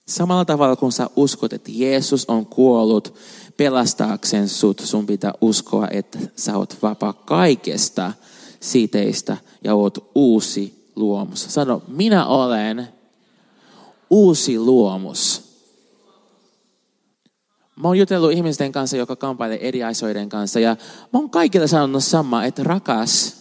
Samalla 0.07 0.45
tavalla 0.45 0.75
kun 0.75 0.91
sä 0.91 1.09
uskot, 1.15 1.53
että 1.53 1.71
Jeesus 1.73 2.25
on 2.27 2.45
kuollut 2.45 3.13
pelastaakseen 3.57 4.49
sut, 4.49 4.79
sun 4.79 5.05
pitää 5.05 5.33
uskoa, 5.41 5.87
että 5.87 6.19
sä 6.35 6.57
oot 6.57 6.77
vapaa 6.81 7.13
kaikesta 7.13 8.13
siiteistä 8.59 9.37
ja 9.63 9.75
oot 9.75 10.11
uusi 10.15 10.91
luomus. 10.95 11.45
Sano, 11.49 11.81
minä 11.87 12.25
olen 12.25 12.87
uusi 14.09 14.59
luomus. 14.59 15.48
Mä 17.81 17.87
oon 17.87 17.97
jutellut 17.97 18.31
ihmisten 18.31 18.71
kanssa, 18.71 18.97
joka 18.97 19.15
kamppailee 19.15 19.67
eri 19.67 19.83
asioiden 19.83 20.29
kanssa. 20.29 20.59
Ja 20.59 20.75
mä 21.13 21.19
oon 21.19 21.29
kaikille 21.29 21.67
sanonut 21.67 22.03
sama, 22.03 22.45
että 22.45 22.63
rakas, 22.63 23.35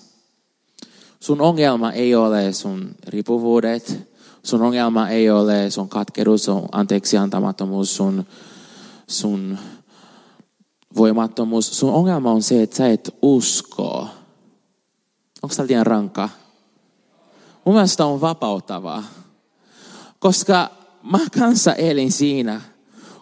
sun 1.20 1.40
ongelma 1.40 1.92
ei 1.92 2.14
ole 2.14 2.52
sun 2.52 2.94
riippuvuudet. 3.06 4.08
Sun 4.42 4.62
ongelma 4.62 5.08
ei 5.08 5.30
ole 5.30 5.70
sun 5.70 5.88
katkeruus, 5.88 6.44
sun 6.44 6.68
anteeksi 6.72 7.16
antamattomuus, 7.16 7.96
sun, 7.96 8.26
sun 9.06 9.58
voimattomuus. 10.96 11.78
Sun 11.78 11.92
ongelma 11.92 12.32
on 12.32 12.42
se, 12.42 12.62
että 12.62 12.76
sä 12.76 12.88
et 12.88 13.14
usko. 13.22 14.08
Onko 15.42 15.54
tämä 15.56 15.68
liian 15.68 15.86
rankka? 15.86 16.28
Mun 17.64 17.74
mielestä 17.74 18.06
on 18.06 18.20
vapauttavaa. 18.20 19.04
Koska 20.18 20.70
mä 21.02 21.18
kanssa 21.38 21.74
elin 21.74 22.12
siinä, 22.12 22.60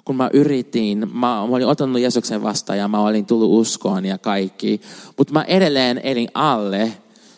kun 0.07 0.17
mä 0.17 0.31
yritin, 0.33 0.99
mä, 0.99 1.11
mä 1.13 1.43
olin 1.43 1.67
ottanut 1.67 2.01
Jeesuksen 2.01 2.43
vastaan 2.43 2.79
ja 2.79 2.89
mä 2.89 3.01
olin 3.01 3.27
tullut 3.27 3.61
uskoon 3.61 4.05
ja 4.05 4.19
kaikki. 4.19 4.81
Mutta 5.19 5.33
mä 5.33 5.43
edelleen 5.43 6.01
elin 6.03 6.29
alle 6.35 6.93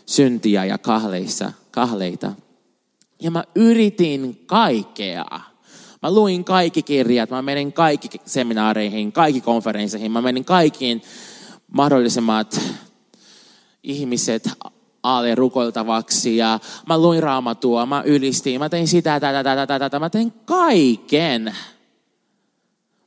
syntiä 0.06 0.64
ja 0.64 0.78
kahleissa, 0.78 1.52
kahleita. 1.70 2.32
Ja 3.22 3.30
mä 3.30 3.44
yritin 3.54 4.42
kaikkea. 4.46 5.26
Mä 6.02 6.14
luin 6.14 6.44
kaikki 6.44 6.82
kirjat, 6.82 7.30
mä 7.30 7.42
menin 7.42 7.72
kaikki 7.72 8.08
seminaareihin, 8.24 9.12
kaikki 9.12 9.40
konferensseihin, 9.40 10.12
mä 10.12 10.22
menin 10.22 10.44
kaikkiin 10.44 11.02
mahdollisimmat 11.72 12.60
ihmiset 13.82 14.50
alle 15.02 15.34
rukoiltavaksi 15.34 16.36
ja 16.36 16.60
mä 16.86 16.98
luin 16.98 17.22
raamatua, 17.22 17.86
mä 17.86 18.02
ylistin, 18.06 18.60
mä 18.60 18.68
tein 18.68 18.88
sitä, 18.88 19.20
tätä, 19.20 19.44
tätä, 19.44 19.66
tätä, 19.66 19.78
tätä, 19.78 19.98
mä 19.98 20.10
tein 20.10 20.32
kaiken. 20.44 21.54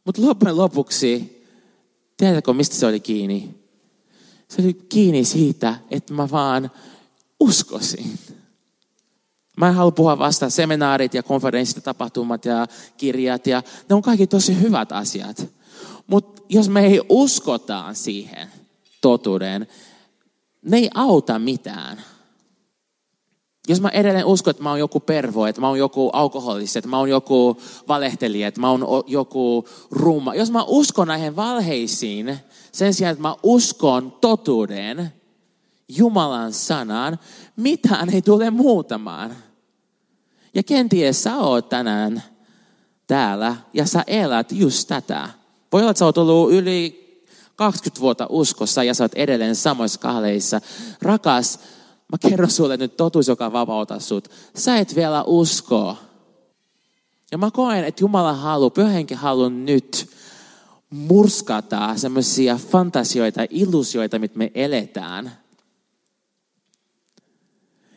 Mutta 0.06 0.22
loppujen 0.22 0.58
lopuksi, 0.58 1.44
tiedätkö 2.18 2.54
mistä 2.54 2.76
se 2.76 2.86
oli 2.86 3.00
kiinni? 3.00 3.62
Se 4.48 4.62
oli 4.62 4.74
kiinni 4.74 5.26
siitä, 5.26 5.76
että 5.92 6.14
mä 6.14 6.30
vaan 6.32 6.72
uskosin. 7.40 8.20
Mä 9.58 9.68
en 9.68 9.74
halua 9.74 9.92
puhua 9.92 10.18
vasta 10.18 10.50
seminaarit 10.50 11.14
ja 11.14 11.24
konferenssit 11.24 11.76
ja 11.76 11.82
tapahtumat 11.82 12.46
ja 12.46 12.68
kirjat 12.98 13.48
ja 13.48 13.64
ne 13.90 13.96
on 13.96 14.02
kaikki 14.02 14.28
tosi 14.28 14.62
hyvät 14.62 14.92
asiat. 14.92 15.48
Mutta 16.08 16.42
jos 16.50 16.70
me 16.70 16.86
ei 16.86 17.02
uskotaan 17.10 17.96
siihen 17.96 18.48
totuuden, 19.02 19.68
ne 20.62 20.78
ei 20.78 20.90
auta 20.94 21.40
mitään. 21.40 22.02
Jos 23.68 23.82
mä 23.82 23.90
edelleen 23.90 24.26
uskon, 24.26 24.52
että 24.52 24.64
mä 24.64 24.70
oon 24.70 24.80
joku 24.80 25.00
pervo, 25.00 25.46
että 25.46 25.62
mä 25.62 25.68
oon 25.68 25.80
joku 25.80 26.10
alkoholisti, 26.10 26.80
että 26.80 26.90
mä 26.90 26.98
oon 26.98 27.10
joku 27.10 27.58
valehtelija, 27.88 28.48
että 28.48 28.62
mä 28.62 28.70
oon 28.70 29.04
joku 29.08 29.68
rumma. 29.92 30.36
Jos 30.36 30.52
mä 30.52 30.64
uskon 30.64 31.08
näihin 31.08 31.36
valheisiin, 31.36 32.40
sen 32.72 32.94
sijaan, 32.94 33.12
että 33.12 33.22
mä 33.22 33.36
uskon 33.44 34.12
totuuden, 34.22 35.14
Jumalan 35.98 36.54
sanan, 36.54 37.20
mitään 37.56 38.10
ei 38.10 38.22
tule 38.22 38.50
muutamaan. 38.50 39.36
Ja 40.54 40.64
kenties 40.64 41.24
sä 41.24 41.38
oot 41.38 41.70
tänään 41.70 42.24
täällä 43.08 43.56
ja 43.74 43.86
sä 43.86 44.04
elät 44.08 44.52
just 44.52 44.88
tätä. 44.88 45.30
Voi 45.72 45.82
olla, 45.82 45.92
että 45.92 46.00
sä 46.00 46.06
oot 46.06 46.18
ollut 46.18 46.52
yli 46.52 47.02
20 47.56 48.02
vuotta 48.02 48.28
uskossa 48.30 48.84
ja 48.84 48.94
sä 48.94 49.04
oot 49.04 49.14
edelleen 49.14 49.56
samoissa 49.56 50.00
kahleissa. 50.00 50.62
Rakas, 51.02 51.60
Mä 52.12 52.30
kerron 52.30 52.52
sulle 52.52 52.78
nyt 52.78 52.98
totuus, 52.98 53.28
joka 53.28 53.54
vapauta 53.54 54.00
sut. 54.00 54.28
Sä 54.56 54.78
et 54.78 54.96
vielä 54.96 55.24
usko. 55.24 55.98
Ja 57.32 57.38
mä 57.38 57.52
koen, 57.52 57.84
että 57.84 58.04
Jumala 58.04 58.34
haluaa, 58.34 58.70
pyhänkin 58.70 59.18
haluaa 59.18 59.50
nyt 59.50 60.10
murskata 60.90 61.98
semmoisia 61.98 62.56
fantasioita, 62.56 63.42
illusioita, 63.50 64.20
mitä 64.20 64.38
me 64.38 64.52
eletään. 64.56 65.32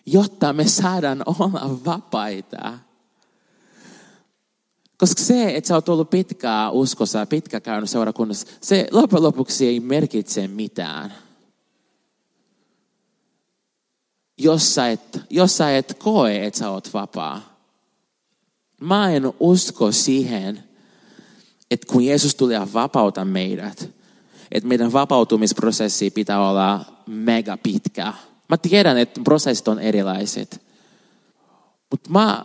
Jotta 0.07 0.53
me 0.53 0.69
saadaan 0.69 1.23
olla 1.27 1.79
vapaita. 1.85 2.79
Koska 4.99 5.23
se, 5.23 5.57
että 5.57 5.69
sä 5.69 5.75
oot 5.75 5.89
ollut 5.89 6.11
pitkää 6.11 6.71
uskossa 6.71 7.27
pitkä 7.27 7.61
käynyt 7.61 7.91
seurakunnassa, 7.91 8.47
se 8.61 8.89
loppujen 8.91 9.23
lopuksi 9.23 9.67
ei 9.67 9.81
merkitse 9.81 10.49
mitään 10.49 11.15
jos 14.39 14.75
sä 14.75 14.91
et, 14.91 15.21
jos 15.31 15.57
sä 15.57 15.77
et 15.77 15.95
koe, 15.99 16.47
että 16.47 16.59
sä 16.59 16.71
oot 16.71 16.95
vapaa. 16.95 17.59
Mä 18.81 19.11
en 19.11 19.33
usko 19.41 19.93
siihen, 19.93 20.65
että 21.71 21.93
kun 21.93 22.05
Jeesus 22.05 22.35
tulee 22.35 22.73
vapauta 22.73 23.25
meidät, 23.25 23.91
että 24.53 24.69
meidän 24.69 24.93
vapautumisprosessi 24.93 26.11
pitää 26.11 26.49
olla 26.49 26.85
mega 27.07 27.57
pitkä. 27.57 28.13
Mä 28.49 28.57
tiedän, 28.57 28.99
että 28.99 29.21
prosessit 29.25 29.69
on 29.69 29.79
erilaiset. 29.79 30.63
Mutta 31.91 32.11
mä, 32.11 32.45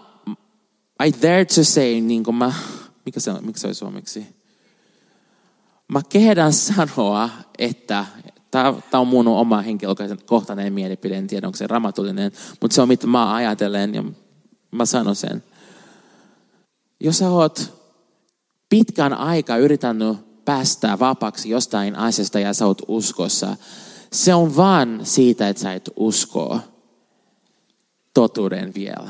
I 1.06 1.13
dare 1.21 1.45
to 1.45 1.63
say, 1.63 2.02
niin 2.02 2.23
kuin 2.23 2.36
mä, 2.36 2.54
mikä 3.06 3.19
se 3.19 3.32
mikä 3.41 3.60
se 3.60 3.67
on 3.67 3.75
suomeksi? 3.75 4.28
Mä 5.88 6.02
kehdän 6.10 6.54
sanoa, 6.73 7.30
että 7.58 8.06
tämä 8.52 8.74
on 8.94 9.08
mun 9.08 9.28
oma 9.28 9.62
henkilökohtainen 9.62 10.74
mielipide, 10.74 11.16
en 11.16 11.28
tiedä 11.28 11.48
onko 11.48 11.58
se 11.58 11.68
ramatullinen, 11.68 12.32
mutta 12.62 12.76
se 12.76 12.82
on 12.82 12.88
mitä 12.88 13.08
mä 13.08 13.34
ajatellen 13.34 13.96
ja 13.96 14.04
mä 14.72 14.86
sanon 14.86 15.16
sen. 15.16 15.44
Jos 17.00 17.18
sä 17.18 17.30
oot 17.30 17.74
pitkän 18.70 19.14
aikaa 19.14 19.58
yrittänyt 19.58 20.18
päästä 20.46 21.00
vapaaksi 21.00 21.50
jostain 21.50 21.96
asiasta 21.96 22.40
ja 22.40 22.54
sä 22.54 22.66
oot 22.66 22.82
uskossa, 22.88 23.58
se 24.14 24.34
on 24.34 24.56
vaan 24.56 25.00
siitä, 25.04 25.50
että 25.50 25.62
sä 25.62 25.74
et 25.74 25.90
usko 25.96 26.60
totuuden 28.14 28.74
vielä. 28.74 29.10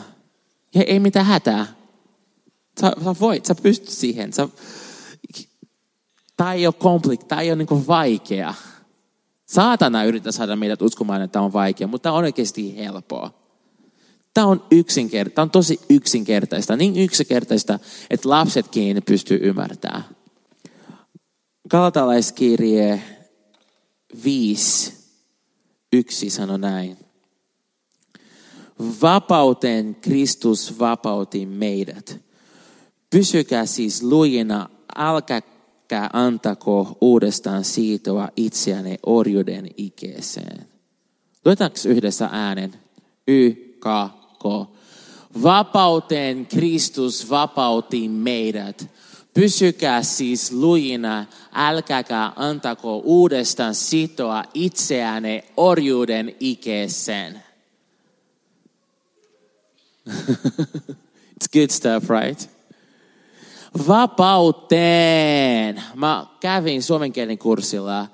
Ja 0.76 0.84
ei 0.84 1.00
mitään 1.00 1.26
hätää. 1.26 1.66
Sä, 2.82 2.92
sä 3.04 3.16
voit, 3.20 3.46
sä 3.46 3.56
pystyt 3.56 3.90
siihen. 3.90 4.34
Sä, 4.34 4.50
tämä 6.38 6.54
ei 6.54 6.68
ole 6.68 6.74
komplik, 6.74 7.24
tämä 7.24 7.42
ei 7.42 7.52
ole 7.52 7.56
niin 7.56 7.88
vaikea. 7.88 8.54
Saatana 9.50 10.04
yrittää 10.04 10.32
saada 10.32 10.56
meidät 10.56 10.82
uskomaan, 10.82 11.22
että 11.22 11.34
tämä 11.34 11.46
on 11.46 11.54
vaikea, 11.54 11.88
mutta 11.88 12.04
tämä 12.04 12.16
on 12.16 12.24
oikeasti 12.24 12.78
helppoa. 12.78 13.34
Tämä 14.34 14.48
on, 14.48 14.66
yksinkerta, 14.72 15.36
tämä 15.36 15.44
on 15.44 15.50
tosi 15.50 15.80
yksinkertaista, 15.90 16.76
niin 16.76 16.98
yksinkertaista, 16.98 17.80
että 18.10 18.30
lapsetkin 18.30 19.04
pystyy 19.06 19.40
ymmärtämään. 19.42 20.04
Galatalaiskirje 21.70 23.02
5, 24.24 24.94
1 25.94 26.30
sanoo 26.30 26.58
näin. 26.58 26.98
Vapauteen 29.02 29.96
Kristus 29.96 30.80
vapautti 30.80 31.46
meidät. 31.46 32.20
Pysykää 33.10 33.66
siis 33.66 34.04
lujina, 34.04 34.70
älkääkä 35.92 36.10
antako 36.14 36.98
uudestaan 37.02 37.64
siitoa 37.64 38.30
itseänne 38.36 39.00
orjuuden 39.06 39.70
ikeeseen. 39.78 40.68
Luetaanko 41.46 41.78
yhdessä 41.86 42.30
äänen? 42.32 42.74
Y, 43.28 43.52
K, 43.80 43.86
K. 44.40 44.44
Vapauteen 45.44 46.46
Kristus 46.46 47.30
vapautti 47.30 48.10
meidät. 48.10 48.90
Pysykää 49.34 50.04
siis 50.04 50.52
lujina, 50.52 51.26
älkääkä 51.54 52.32
antako 52.36 52.98
uudestaan 52.98 53.76
sitoa 53.76 54.44
itseänne 54.54 55.44
orjuuden 55.58 56.36
ikeeseen. 56.40 57.44
It's 61.40 61.50
good 61.54 61.70
stuff, 61.70 62.10
right? 62.10 62.59
Vapauteen. 63.88 65.44
Mä 65.96 66.26
kävin 66.40 66.84
suomenkielen 66.84 67.38
kurssilla, 67.38 68.08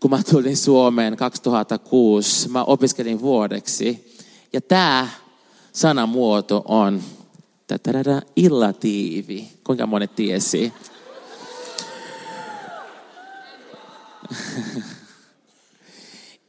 kun 0.00 0.10
mä 0.10 0.22
tulin 0.30 0.56
Suomeen 0.56 1.16
2006. 1.16 2.48
Mä 2.48 2.64
opiskelin 2.64 3.20
vuodeksi. 3.20 4.16
Ja 4.52 4.60
tämä 4.60 5.08
sanamuoto 5.72 6.62
on 6.64 7.02
tätä 7.66 8.22
illatiivi. 8.36 9.48
Kuinka 9.64 9.86
monet 9.86 10.14
tiesi? 10.14 10.72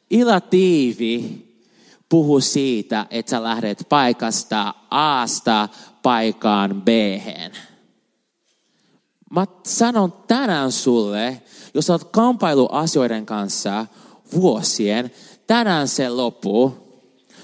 Illatiivi 0.09 1.47
puhuu 2.09 2.39
siitä, 2.39 3.05
että 3.09 3.29
sä 3.29 3.43
lähdet 3.43 3.85
paikasta 3.89 4.73
Aasta 4.91 5.69
paikkaan 6.03 6.81
b 6.81 6.87
Mä 9.29 9.45
sanon 9.63 10.13
tänään 10.27 10.71
sulle, 10.71 11.41
jos 11.73 11.89
olet 11.89 12.03
kampailu 12.03 12.67
asioiden 12.71 13.25
kanssa 13.25 13.85
vuosien, 14.33 15.11
tänään 15.47 15.87
se 15.87 16.09
loppuu. 16.09 16.87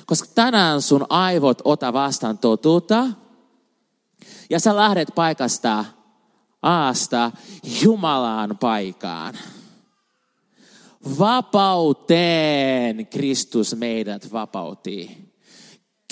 Koska 0.05 0.27
tänään 0.35 0.81
sun 0.81 1.05
aivot 1.09 1.61
ota 1.63 1.93
vastaan 1.93 2.37
totuutta. 2.37 3.07
Ja 4.49 4.59
sä 4.59 4.75
lähdet 4.75 5.07
paikasta 5.15 5.85
Aasta 6.61 7.31
Jumalan 7.81 8.57
paikaan. 8.57 9.33
Vapauteen 11.19 13.07
Kristus 13.07 13.75
meidät 13.75 14.33
vapautti. 14.33 15.22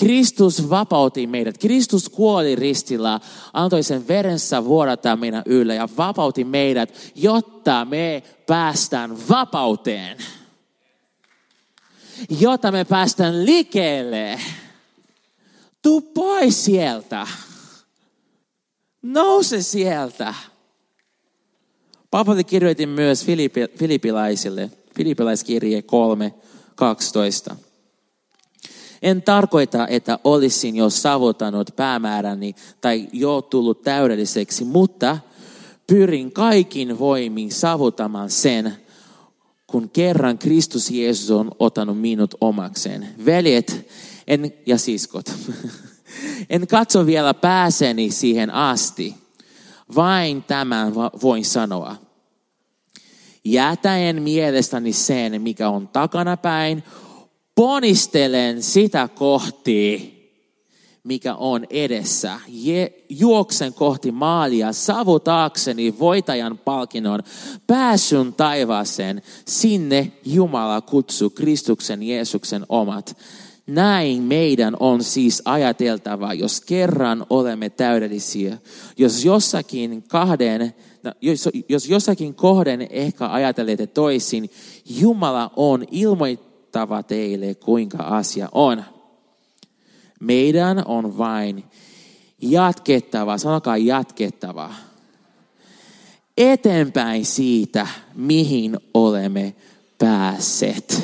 Kristus 0.02 0.70
vapautti 0.70 1.26
meidät. 1.26 1.58
Kristus 1.58 2.08
kuoli 2.08 2.56
ristillä, 2.56 3.20
antoi 3.52 3.82
sen 3.82 4.08
verensä 4.08 4.64
vuodata 4.64 5.16
meidän 5.16 5.42
yllä 5.46 5.74
ja 5.74 5.88
vapautti 5.96 6.44
meidät, 6.44 7.12
jotta 7.14 7.84
me 7.84 8.22
päästään 8.46 9.28
vapauteen. 9.28 10.18
Jotta 12.40 12.72
me 12.72 12.84
päästään 12.84 13.46
liikkeelle. 13.46 14.40
Tuu 15.82 16.00
pois 16.00 16.64
sieltä. 16.64 17.26
Nouse 19.02 19.62
sieltä. 19.62 20.34
Paavali 22.10 22.44
kirjoitti 22.44 22.86
myös 22.86 23.24
Filippilaisille 23.78 24.70
Filipilaiskirje 24.96 25.82
3, 25.82 26.34
12. 26.74 27.56
En 29.02 29.22
tarkoita, 29.22 29.88
että 29.88 30.18
olisin 30.24 30.76
jo 30.76 30.90
saavuttanut 30.90 31.76
päämääräni 31.76 32.54
tai 32.80 33.08
jo 33.12 33.42
tullut 33.42 33.82
täydelliseksi, 33.82 34.64
mutta 34.64 35.18
pyrin 35.86 36.32
kaikin 36.32 36.98
voimin 36.98 37.52
saavuttamaan 37.52 38.30
sen, 38.30 38.76
kun 39.66 39.90
kerran 39.90 40.38
Kristus 40.38 40.90
Jeesus 40.90 41.30
on 41.30 41.50
ottanut 41.58 42.00
minut 42.00 42.34
omakseen. 42.40 43.08
Veljet 43.24 43.88
en, 44.26 44.52
ja 44.66 44.78
siskot, 44.78 45.32
en 46.50 46.66
katso 46.66 47.06
vielä 47.06 47.34
pääseni 47.34 48.10
siihen 48.10 48.50
asti. 48.50 49.14
Vain 49.94 50.42
tämän 50.42 50.94
voin 50.94 51.44
sanoa 51.44 51.96
jätäen 53.44 54.22
mielestäni 54.22 54.92
sen, 54.92 55.42
mikä 55.42 55.68
on 55.68 55.88
takanapäin, 55.88 56.82
ponistelen 57.54 58.62
sitä 58.62 59.08
kohti, 59.08 60.12
mikä 61.04 61.34
on 61.34 61.66
edessä. 61.70 62.40
Je, 62.48 62.92
juoksen 63.08 63.74
kohti 63.74 64.12
maalia 64.12 64.72
savutaakseni 64.72 65.98
voitajan 65.98 66.58
palkinnon, 66.58 67.22
pääsyn 67.66 68.32
taivaaseen. 68.32 69.22
Sinne 69.46 70.12
Jumala 70.24 70.80
kutsuu 70.80 71.30
Kristuksen 71.30 72.02
Jeesuksen 72.02 72.66
omat. 72.68 73.16
Näin 73.66 74.22
meidän 74.22 74.76
on 74.80 75.04
siis 75.04 75.42
ajateltava, 75.44 76.34
jos 76.34 76.60
kerran 76.60 77.26
olemme 77.30 77.70
täydellisiä. 77.70 78.58
Jos 78.98 79.24
jossakin 79.24 80.02
kahden 80.02 80.74
No, 81.02 81.12
jos, 81.20 81.48
jos 81.68 81.88
jossakin 81.88 82.34
kohden 82.34 82.86
ehkä 82.90 83.28
ajattelette 83.32 83.86
toisin, 83.86 84.50
Jumala 85.00 85.50
on 85.56 85.84
ilmoittava 86.72 87.02
teille, 87.02 87.54
kuinka 87.54 87.98
asia 87.98 88.48
on. 88.52 88.84
Meidän 90.20 90.82
on 90.86 91.18
vain 91.18 91.64
jatkettava, 92.42 93.38
sanokaa 93.38 93.76
jatkettava, 93.76 94.74
eteenpäin 96.36 97.24
siitä, 97.24 97.86
mihin 98.14 98.78
olemme 98.94 99.54
päässeet. 99.98 101.02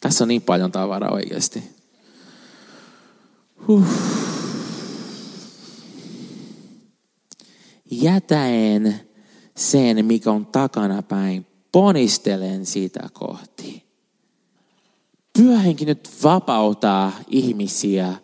Tässä 0.00 0.24
on 0.24 0.28
niin 0.28 0.42
paljon 0.42 0.72
tavaraa 0.72 1.12
oikeasti. 1.12 1.62
Huh. 3.66 3.84
jätäen 7.90 9.00
sen, 9.56 10.04
mikä 10.04 10.30
on 10.30 10.46
takana 10.46 11.02
päin, 11.02 11.46
ponistelen 11.72 12.66
sitä 12.66 13.08
kohti. 13.12 13.79
Pyhähenki 15.40 15.84
nyt 15.84 16.10
vapauttaa 16.22 17.12
ihmisiä 17.28 18.14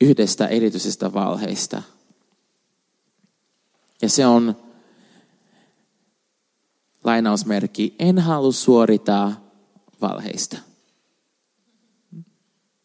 yhdestä 0.00 0.46
erityisestä 0.46 1.12
valheista. 1.12 1.82
Ja 4.02 4.08
se 4.08 4.26
on 4.26 4.56
lainausmerkki, 7.04 7.94
en 7.98 8.18
halua 8.18 8.52
suorittaa 8.52 9.50
valheista. 10.00 10.58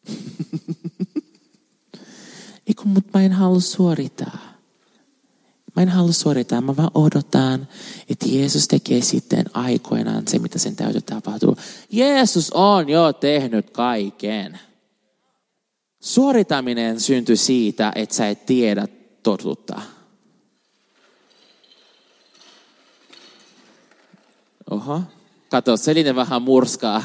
Eikö, 2.67 2.83
mutta 2.85 3.19
mä 3.19 3.25
en 3.25 3.31
halua 3.31 3.59
suorittaa. 3.59 4.52
Mä 5.75 5.83
en 5.83 5.89
halua 5.89 6.11
suorittaa, 6.11 6.61
mä 6.61 6.77
vaan 6.77 6.91
odotan, 6.95 7.67
että 8.09 8.25
Jeesus 8.29 8.67
tekee 8.67 9.01
sitten 9.01 9.45
aikoinaan 9.53 10.27
se, 10.27 10.39
mitä 10.39 10.59
sen 10.59 10.75
täytyy 10.75 11.01
tapahtua. 11.01 11.55
Jeesus 11.91 12.51
on 12.51 12.89
jo 12.89 13.13
tehnyt 13.13 13.69
kaiken. 13.69 14.59
Suoritaminen 16.01 16.99
syntyy 16.99 17.35
siitä, 17.35 17.91
että 17.95 18.15
sä 18.15 18.29
et 18.29 18.45
tiedä 18.45 18.87
totuutta. 19.23 19.81
Oho. 24.71 25.01
Kato, 25.49 25.77
Selinen 25.77 26.15
vähän 26.15 26.41
murskaa 26.41 27.03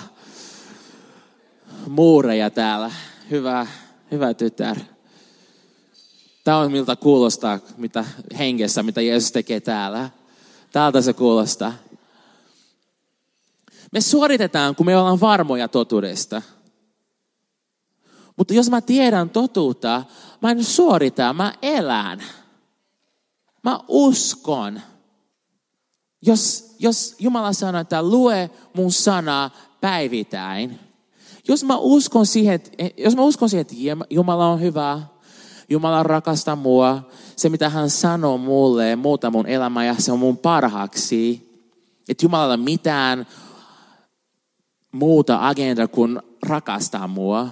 muureja 1.88 2.50
täällä. 2.50 2.90
Hyvä, 3.31 3.66
hyvä 4.11 4.35
tytär. 4.35 4.76
Tämä 6.44 6.59
on 6.59 6.72
miltä 6.72 6.96
kuulostaa 6.96 7.59
mitä 7.77 8.05
hengessä, 8.38 8.83
mitä 8.83 9.01
Jeesus 9.01 9.33
tekee 9.33 9.61
täällä. 9.61 10.11
Täältä 10.72 11.01
se 11.01 11.12
kuulostaa. 11.12 11.72
Me 13.92 14.01
suoritetaan, 14.01 14.74
kun 14.74 14.87
me 14.87 14.96
ollaan 14.96 15.20
varmoja 15.20 15.68
totuudesta. 15.68 16.42
Mutta 18.37 18.55
jos 18.55 18.70
mä 18.70 18.81
tiedän 18.81 19.31
totuutta, 19.31 20.05
mä 20.42 20.51
en 20.51 20.64
suorita, 20.64 21.33
mä 21.33 21.55
elän. 21.62 22.22
Mä 23.64 23.81
uskon. 23.88 24.81
Jos, 26.22 26.74
jos 26.79 27.16
Jumala 27.18 27.53
sanoo, 27.53 27.81
että 27.81 28.03
lue 28.03 28.51
mun 28.74 28.92
sanaa 28.92 29.51
päivittäin. 29.81 30.79
Jos 31.48 31.64
mä 31.64 31.77
uskon 31.77 32.27
siihen, 32.27 32.61
jos 32.96 33.16
mä 33.16 33.22
uskon 33.22 33.48
siihen, 33.48 33.61
että 33.61 34.05
Jumala 34.11 34.46
on 34.46 34.61
hyvä, 34.61 35.03
Jumala 35.68 36.02
rakastaa 36.02 36.57
mua. 36.57 37.02
Se, 37.37 37.48
mitä 37.48 37.68
hän 37.68 37.90
sanoo 37.90 38.38
mulle, 38.38 38.96
muuta 38.96 39.31
mun 39.31 39.46
elämää 39.46 39.85
ja 39.85 39.94
se 39.98 40.12
on 40.12 40.18
mun 40.18 40.38
parhaaksi. 40.38 41.48
Että 42.09 42.24
Jumalalla 42.24 42.57
mitään 42.57 43.26
muuta 44.92 45.48
agenda 45.48 45.88
kuin 45.88 46.20
rakastaa 46.42 47.07
mua. 47.07 47.48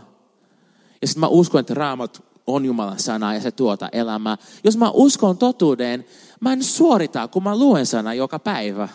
Ja 1.02 1.09
sitten 1.09 1.20
mä 1.20 1.26
uskon, 1.26 1.61
että 1.61 1.74
raamat 1.74 2.22
on 2.46 2.64
Jumalan 2.64 2.98
sana 2.98 3.35
ja 3.35 3.40
se 3.40 3.50
tuota 3.50 3.88
elämää. 3.92 4.37
Jos 4.64 4.76
mä 4.76 4.90
uskon 4.90 5.38
totuuden, 5.38 6.05
mä 6.40 6.52
en 6.52 6.64
suorita, 6.64 7.29
kun 7.29 7.42
mä 7.42 7.59
luen 7.59 7.87
sana 7.87 8.14
joka 8.14 8.38
päivä. 8.38 8.88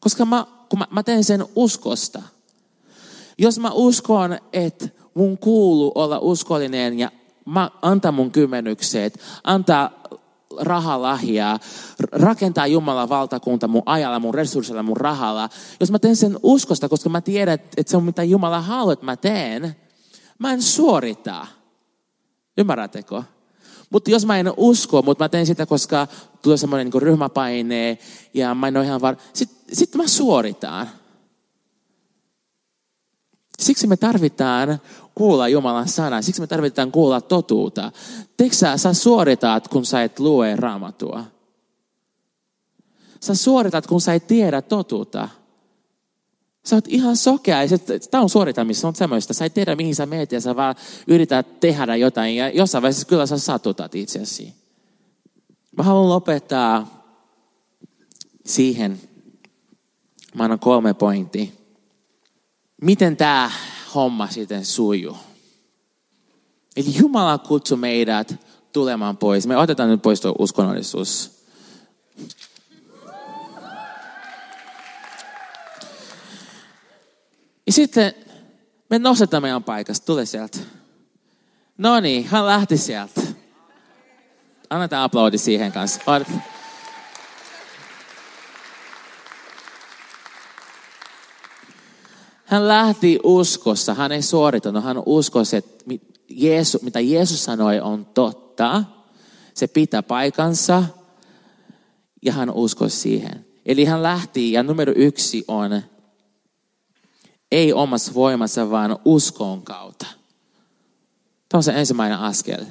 Koska 0.00 0.24
mä, 0.24 0.46
kun 0.68 0.78
mä, 0.78 0.86
mä 0.90 1.02
teen 1.02 1.24
sen 1.24 1.44
uskosta. 1.56 2.22
Jos 3.38 3.58
mä 3.58 3.70
uskon, 3.70 4.38
että 4.52 4.88
mun 5.14 5.38
kuuluu 5.38 5.92
olla 5.94 6.18
uskollinen 6.18 6.98
ja 6.98 7.10
antaa 7.82 8.12
mun 8.12 8.30
kymmenykset, 8.30 9.20
antaa 9.44 9.90
rahalahjaa, 10.60 11.58
rakentaa 12.12 12.66
Jumalan 12.66 13.08
valtakunta 13.08 13.68
mun 13.68 13.82
ajalla, 13.86 14.20
mun 14.20 14.34
resurssilla, 14.34 14.82
mun 14.82 14.96
rahalla. 14.96 15.48
Jos 15.80 15.90
mä 15.90 15.98
teen 15.98 16.16
sen 16.16 16.38
uskosta, 16.42 16.88
koska 16.88 17.08
mä 17.08 17.20
tiedän, 17.20 17.54
että 17.54 17.82
se 17.86 17.96
on 17.96 18.04
mitä 18.04 18.22
Jumala 18.22 18.60
haluaa, 18.60 18.92
että 18.92 19.04
mä 19.04 19.16
teen, 19.16 19.76
mä 20.38 20.52
en 20.52 20.62
suorita. 20.62 21.46
Ymmärrättekö? 22.58 23.22
Mutta 23.90 24.10
jos 24.10 24.26
mä 24.26 24.38
en 24.38 24.52
usko, 24.56 25.02
mutta 25.02 25.24
mä 25.24 25.28
teen 25.28 25.46
sitä, 25.46 25.66
koska 25.66 26.06
tulee 26.42 26.56
semmoinen 26.56 26.90
niin 26.90 27.02
ryhmäpaine 27.02 27.98
ja 28.34 28.54
mä 28.54 28.68
en 28.68 28.76
ole 28.76 28.84
ihan 28.84 29.00
var... 29.00 29.16
Sitten 29.32 29.76
sit 29.76 29.94
mä 29.94 30.06
suoritaan. 30.06 30.88
Siksi 33.58 33.86
me 33.86 33.96
tarvitaan 33.96 34.80
kuulla 35.14 35.48
Jumalan 35.48 35.88
sana. 35.88 36.22
Siksi 36.22 36.40
me 36.40 36.46
tarvitaan 36.46 36.92
kuulla 36.92 37.20
totuutta. 37.20 37.92
Teekö 38.36 38.54
sä, 38.54 38.76
sä 38.76 38.94
suoritat, 38.94 39.68
kun 39.68 39.86
sä 39.86 40.02
et 40.02 40.18
lue 40.18 40.56
raamatua? 40.56 41.24
Sä 43.20 43.34
suoritat, 43.34 43.86
kun 43.86 44.00
sä 44.00 44.14
et 44.14 44.26
tiedä 44.26 44.62
totuutta. 44.62 45.28
Sä 46.64 46.76
oot 46.76 46.88
ihan 46.88 47.16
sokea. 47.16 47.58
Tämä 48.10 48.22
on 48.22 48.30
suoritamista, 48.30 48.88
on 48.88 48.94
semmoista. 48.94 49.34
Sä 49.34 49.44
et 49.44 49.54
tiedä, 49.54 49.76
mihin 49.76 49.94
sä 49.94 50.06
meet 50.06 50.32
ja 50.32 50.40
sä 50.40 50.56
vaan 50.56 50.74
yrität 51.06 51.60
tehdä 51.60 51.96
jotain. 51.96 52.36
Ja 52.36 52.48
jossain 52.48 52.82
vaiheessa 52.82 53.06
kyllä 53.06 53.26
sä 53.26 53.38
satutat 53.38 53.94
itseäsi. 53.94 54.54
Mä 55.76 55.82
haluan 55.82 56.08
lopettaa 56.08 57.04
siihen. 58.46 59.00
Mä 60.34 60.44
annan 60.44 60.58
kolme 60.58 60.94
pointtia. 60.94 61.61
Miten 62.82 63.16
tämä 63.16 63.50
homma 63.94 64.28
sitten 64.28 64.64
sujuu? 64.64 65.16
Eli 66.76 66.98
Jumala 66.98 67.38
kutsui 67.38 67.78
meidät 67.78 68.34
tulemaan 68.72 69.16
pois. 69.16 69.46
Me 69.46 69.56
otetaan 69.56 69.88
nyt 69.88 70.02
pois 70.02 70.20
tuo 70.20 70.34
uskonnollisuus. 70.38 71.30
Ja 77.66 77.72
sitten 77.72 78.14
me 78.90 78.98
nostetaan 78.98 79.42
meidän 79.42 79.64
paikasta, 79.64 80.06
tule 80.06 80.26
sieltä. 80.26 80.58
No 81.78 82.00
niin, 82.00 82.26
hän 82.28 82.46
lähti 82.46 82.76
sieltä. 82.76 83.20
Annetaan 84.70 85.02
aplodi 85.02 85.38
siihen 85.38 85.72
kanssa. 85.72 86.00
Hän 92.52 92.68
lähti 92.68 93.18
uskossa, 93.22 93.94
hän 93.94 94.12
ei 94.12 94.22
suoritanut, 94.22 94.84
hän 94.84 95.02
uskosi, 95.06 95.56
että 95.56 95.84
Jeesus, 96.28 96.82
mitä 96.82 97.00
Jeesus 97.00 97.44
sanoi 97.44 97.80
on 97.80 98.06
totta. 98.06 98.84
Se 99.54 99.66
pitää 99.66 100.02
paikansa 100.02 100.84
ja 102.22 102.32
hän 102.32 102.50
uskoi 102.50 102.90
siihen. 102.90 103.46
Eli 103.66 103.84
hän 103.84 104.02
lähti 104.02 104.52
ja 104.52 104.62
numero 104.62 104.92
yksi 104.96 105.44
on, 105.48 105.82
ei 107.52 107.72
omassa 107.72 108.14
voimassa, 108.14 108.70
vaan 108.70 108.98
uskon 109.04 109.62
kautta. 109.62 110.06
Tämä 111.48 111.58
on 111.58 111.62
se 111.62 111.72
ensimmäinen 111.72 112.18
askel. 112.18 112.64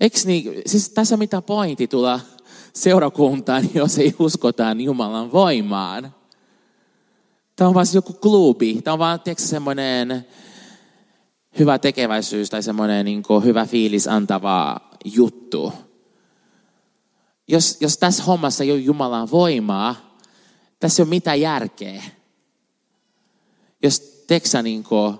Eikö 0.00 0.18
niin, 0.24 0.62
siis 0.66 0.88
tässä 0.88 1.16
mitä 1.16 1.42
pointti 1.42 1.88
tulla 1.88 2.20
seurakuntaan, 2.72 3.68
jos 3.74 3.98
ei 3.98 4.14
uskotaan 4.18 4.80
Jumalan 4.80 5.32
voimaan. 5.32 6.14
Tämä 7.56 7.68
on 7.68 7.74
vain 7.74 7.86
joku 7.94 8.12
klubi. 8.12 8.82
Tämä 8.82 8.92
on 8.92 8.98
vain 8.98 9.20
semmoinen 9.38 10.26
hyvä 11.58 11.78
tekeväisyys 11.78 12.50
tai 12.50 12.62
semmoinen 12.62 13.04
niin 13.04 13.22
hyvä 13.44 13.66
fiilis 13.66 14.08
antava 14.08 14.80
juttu. 15.04 15.72
Jos, 17.48 17.76
jos 17.80 17.98
tässä 17.98 18.22
hommassa 18.22 18.64
ei 18.64 18.72
ole 18.72 18.78
Jumalan 18.80 19.30
voimaa, 19.30 20.16
tässä 20.80 21.02
ei 21.02 21.04
ole 21.04 21.10
mitään 21.10 21.40
järkeä. 21.40 22.02
Jos 23.82 24.24
teksä 24.26 24.62
niin 24.62 24.84
kuin, 24.84 25.14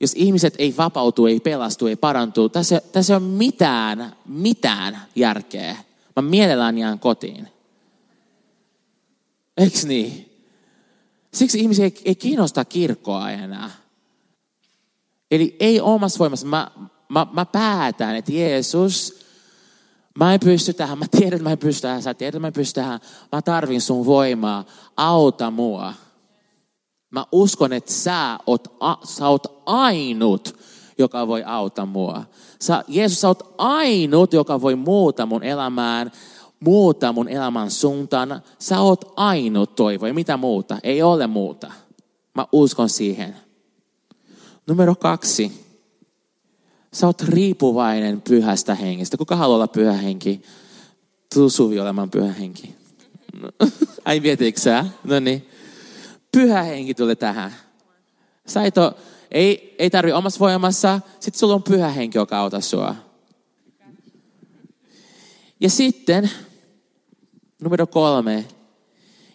jos 0.00 0.12
ihmiset 0.16 0.54
ei 0.58 0.74
vapautu, 0.76 1.26
ei 1.26 1.40
pelastu, 1.40 1.86
ei 1.86 1.96
parantu, 1.96 2.48
tässä, 2.48 2.82
tässä 2.92 3.12
ei 3.12 3.16
ole 3.16 3.26
mitään, 3.26 4.16
mitään 4.26 5.00
järkeä. 5.16 5.76
Mä 6.16 6.22
mielellään 6.22 6.78
jään 6.78 6.98
kotiin. 6.98 7.48
Eiks 9.56 9.84
niin? 9.84 10.33
Siksi 11.34 11.60
ihmisiä 11.60 11.84
ei, 11.84 11.94
ei 12.04 12.14
kiinnosta 12.14 12.64
kirkkoa 12.64 13.30
enää. 13.30 13.70
Eli 15.30 15.56
ei 15.60 15.80
omassa 15.80 16.18
voimassa. 16.18 16.46
Mä, 16.46 16.70
mä, 17.08 17.26
mä 17.32 17.44
päätän, 17.44 18.16
että 18.16 18.32
Jeesus, 18.32 19.24
mä 20.18 20.34
en 20.34 20.40
pysty 20.40 20.72
tähän. 20.72 20.98
Mä 20.98 21.04
tiedän, 21.10 21.32
että 21.32 21.44
mä 21.44 21.52
en 21.52 21.58
pysty 21.58 21.82
tähän. 21.82 22.02
Sä 22.02 22.14
tiedät, 22.14 22.34
että 22.34 22.40
mä 22.40 22.46
en 22.46 22.52
pysty 22.52 22.80
tähän. 22.80 23.00
Mä 23.32 23.42
tarvin 23.42 23.80
sun 23.80 24.06
voimaa. 24.06 24.64
Auta 24.96 25.50
mua. 25.50 25.94
Mä 27.10 27.26
uskon, 27.32 27.72
että 27.72 27.92
sä 27.92 28.38
oot, 28.46 28.76
a, 28.80 28.94
sä 29.06 29.28
oot 29.28 29.62
ainut, 29.66 30.58
joka 30.98 31.26
voi 31.26 31.42
auttaa 31.46 31.86
mua. 31.86 32.24
Sä, 32.60 32.84
Jeesus, 32.88 33.20
sä 33.20 33.28
oot 33.28 33.54
ainut, 33.58 34.32
joka 34.32 34.60
voi 34.60 34.74
muuta 34.76 35.26
mun 35.26 35.42
elämään 35.42 36.12
muuta 36.64 37.12
mun 37.12 37.28
elämän 37.28 37.70
suuntaan. 37.70 38.42
Sä 38.58 38.80
oot 38.80 39.12
ainut 39.16 39.74
toivo, 39.74 40.06
ei 40.06 40.12
mitä 40.12 40.36
muuta, 40.36 40.78
ei 40.82 41.02
ole 41.02 41.26
muuta. 41.26 41.72
Mä 42.34 42.46
uskon 42.52 42.88
siihen. 42.88 43.36
Numero 44.66 44.94
kaksi. 44.94 45.64
Sä 46.92 47.06
oot 47.06 47.22
riippuvainen 47.22 48.22
pyhästä 48.22 48.74
hengestä. 48.74 49.16
Kuka 49.16 49.36
haluaa 49.36 49.56
olla 49.56 49.68
pyhä 49.68 49.92
henki? 49.92 50.42
Tuu 51.34 51.50
Suvi 51.50 51.80
olemaan 51.80 52.10
pyhä 52.10 52.32
henki. 52.32 52.74
Ai 54.04 54.20
mietitkö 54.20 54.60
sä? 54.60 54.86
No 55.04 55.20
niin. 55.20 55.48
Pyhä 56.32 56.62
henki 56.62 56.94
tuli 56.94 57.16
tähän. 57.16 57.54
Sä 58.46 58.64
et 58.64 58.78
ole, 58.78 58.92
ei, 59.30 59.74
ei 59.78 59.90
tarvi 59.90 60.12
omassa 60.12 60.40
voimassa, 60.40 61.00
sitten 61.20 61.38
sulla 61.38 61.54
on 61.54 61.62
pyhä 61.62 61.88
henki, 61.88 62.18
joka 62.18 62.38
auttaa 62.38 62.60
sua. 62.60 62.94
Ja 65.60 65.70
sitten 65.70 66.30
numero 67.64 67.86
kolme, 67.86 68.44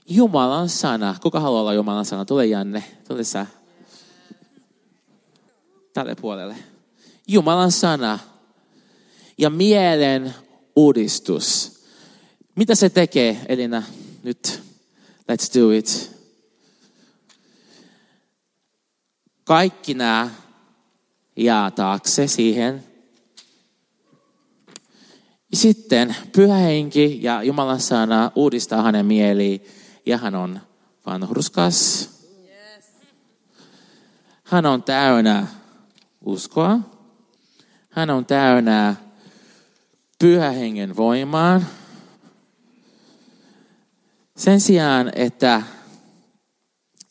Jumalan 0.09 0.69
sana. 0.69 1.15
Kuka 1.21 1.39
haluaa 1.39 1.61
olla 1.61 1.73
Jumalan 1.73 2.05
sana? 2.05 2.25
Tule 2.25 2.45
Janne, 2.45 2.83
tule 3.07 3.23
sä. 3.23 3.45
Tälle 5.93 6.15
puolelle. 6.15 6.55
Jumalan 7.27 7.71
sana 7.71 8.19
ja 9.37 9.49
mielen 9.49 10.35
uudistus. 10.75 11.79
Mitä 12.55 12.75
se 12.75 12.89
tekee, 12.89 13.45
Elina? 13.47 13.83
Nyt, 14.23 14.61
let's 15.31 15.59
do 15.59 15.71
it. 15.71 16.15
Kaikki 19.43 19.93
nämä 19.93 20.29
jää 21.35 21.71
taakse 21.71 22.27
siihen 22.27 22.88
sitten 25.53 26.15
pyhä 26.35 26.55
henki 26.55 27.19
ja 27.21 27.43
Jumalan 27.43 27.79
sana 27.79 28.31
uudistaa 28.35 28.81
hänen 28.81 29.05
mieli 29.05 29.63
ja 30.05 30.17
hän 30.17 30.35
on 30.35 30.59
vanhurskas. 31.05 32.09
Hän 34.43 34.65
on 34.65 34.83
täynnä 34.83 35.47
uskoa. 36.25 36.79
Hän 37.89 38.09
on 38.09 38.25
täynnä 38.25 38.95
pyhä 40.19 40.51
hengen 40.51 40.95
voimaan. 40.95 41.65
Sen 44.37 44.61
sijaan, 44.61 45.11
että, 45.15 45.61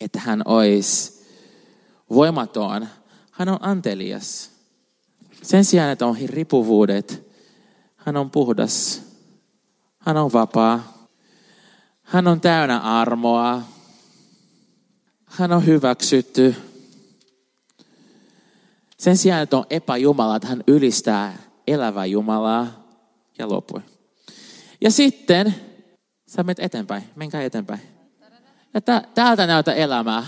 että 0.01 0.21
hän 0.21 0.43
olisi 0.45 1.25
voimaton, 2.11 2.89
hän 3.31 3.49
on 3.49 3.59
antelias. 3.61 4.51
Sen 5.43 5.65
sijaan, 5.65 5.91
että 5.91 6.07
on 6.07 6.17
riippuvuudet, 6.27 7.28
hän 8.09 8.17
on 8.17 8.31
puhdas. 8.31 9.03
Hän 9.99 10.17
on 10.17 10.33
vapaa. 10.33 11.07
Hän 12.03 12.27
on 12.27 12.41
täynnä 12.41 12.79
armoa. 12.79 13.63
Hän 15.25 15.53
on 15.53 15.67
hyväksytty. 15.67 16.57
Sen 18.99 19.17
sijaan, 19.17 19.43
että 19.43 19.57
on 19.57 19.67
epäjumala, 19.71 20.37
että 20.37 20.49
hän 20.49 20.65
ylistää 20.67 21.39
elävää 21.67 22.07
Jumalaa 22.07 22.67
ja 23.39 23.49
lopui. 23.49 23.81
Ja 24.81 24.91
sitten 24.91 25.55
sä 26.27 26.43
menet 26.43 26.61
eteenpäin. 26.61 27.05
Menkää 27.17 27.43
eteenpäin. 27.43 27.81
Ja 28.75 28.81
täältä 29.15 29.47
näytä 29.47 29.73
elämää. 29.73 30.27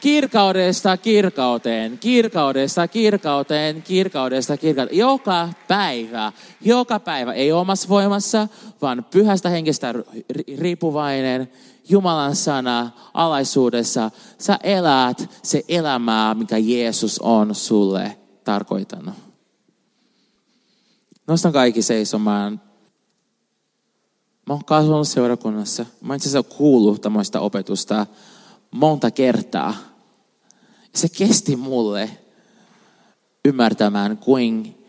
Kirkaudesta 0.00 0.96
kirkauteen, 0.96 1.98
kirkaudesta 1.98 2.88
kirkauteen, 2.88 3.82
kirkaudesta 3.82 4.56
kirkauteen. 4.56 4.98
Joka 4.98 5.48
päivä, 5.68 6.32
joka 6.60 7.00
päivä, 7.00 7.32
ei 7.32 7.52
omassa 7.52 7.88
voimassa, 7.88 8.48
vaan 8.82 9.06
pyhästä 9.10 9.48
henkestä 9.48 9.94
riippuvainen, 10.58 11.52
Jumalan 11.88 12.36
sana 12.36 12.90
alaisuudessa. 13.14 14.10
Sä 14.38 14.58
elät 14.62 15.38
se 15.42 15.64
elämää, 15.68 16.34
mikä 16.34 16.58
Jeesus 16.58 17.18
on 17.18 17.54
sulle 17.54 18.16
tarkoittanut. 18.44 19.14
Nostan 21.26 21.52
kaikki 21.52 21.82
seisomaan. 21.82 22.60
Mä 24.46 24.54
oon 24.54 24.64
kasvanut 24.64 25.08
seurakunnassa. 25.08 25.86
Mä 26.00 26.14
itse 26.14 26.28
asiassa 26.28 26.56
kuullut 26.56 27.00
tämmöistä 27.00 27.40
opetusta 27.40 28.06
monta 28.70 29.10
kertaa. 29.10 29.74
Se 30.94 31.08
kesti 31.08 31.56
mulle 31.56 32.10
ymmärtämään, 33.44 34.16
kuinka 34.16 34.80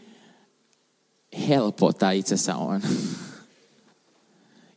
helppo 1.47 1.93
tämä 1.93 2.11
itse 2.11 2.35
asiassa 2.35 2.55
on. 2.55 2.81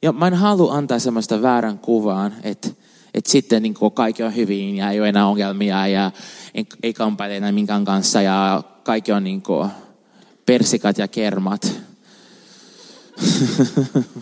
Ja 0.03 0.13
mä 0.13 0.27
en 0.27 0.35
halua 0.35 0.75
antaa 0.75 0.99
semmoista 0.99 1.43
väärän 1.43 1.79
kuvaan, 1.79 2.35
että, 2.43 2.69
että 3.15 3.31
sitten 3.31 3.63
niin 3.63 3.75
kaikki 3.95 4.23
on 4.23 4.37
hyvin 4.37 4.77
ja 4.77 4.91
ei 4.91 5.01
ole 5.01 5.09
enää 5.09 5.27
ongelmia 5.27 5.87
ja 5.87 6.11
ei, 6.55 6.67
ei 6.83 6.93
kampaile 6.93 7.37
enää 7.37 7.53
minkään 7.53 7.85
kanssa 7.85 8.23
ja 8.23 8.63
kaikki 8.83 9.13
on 9.13 9.25
niin 9.25 9.43
kuin 9.43 9.71
persikat 10.47 10.99
ja 10.99 11.09
kermat. 11.09 11.73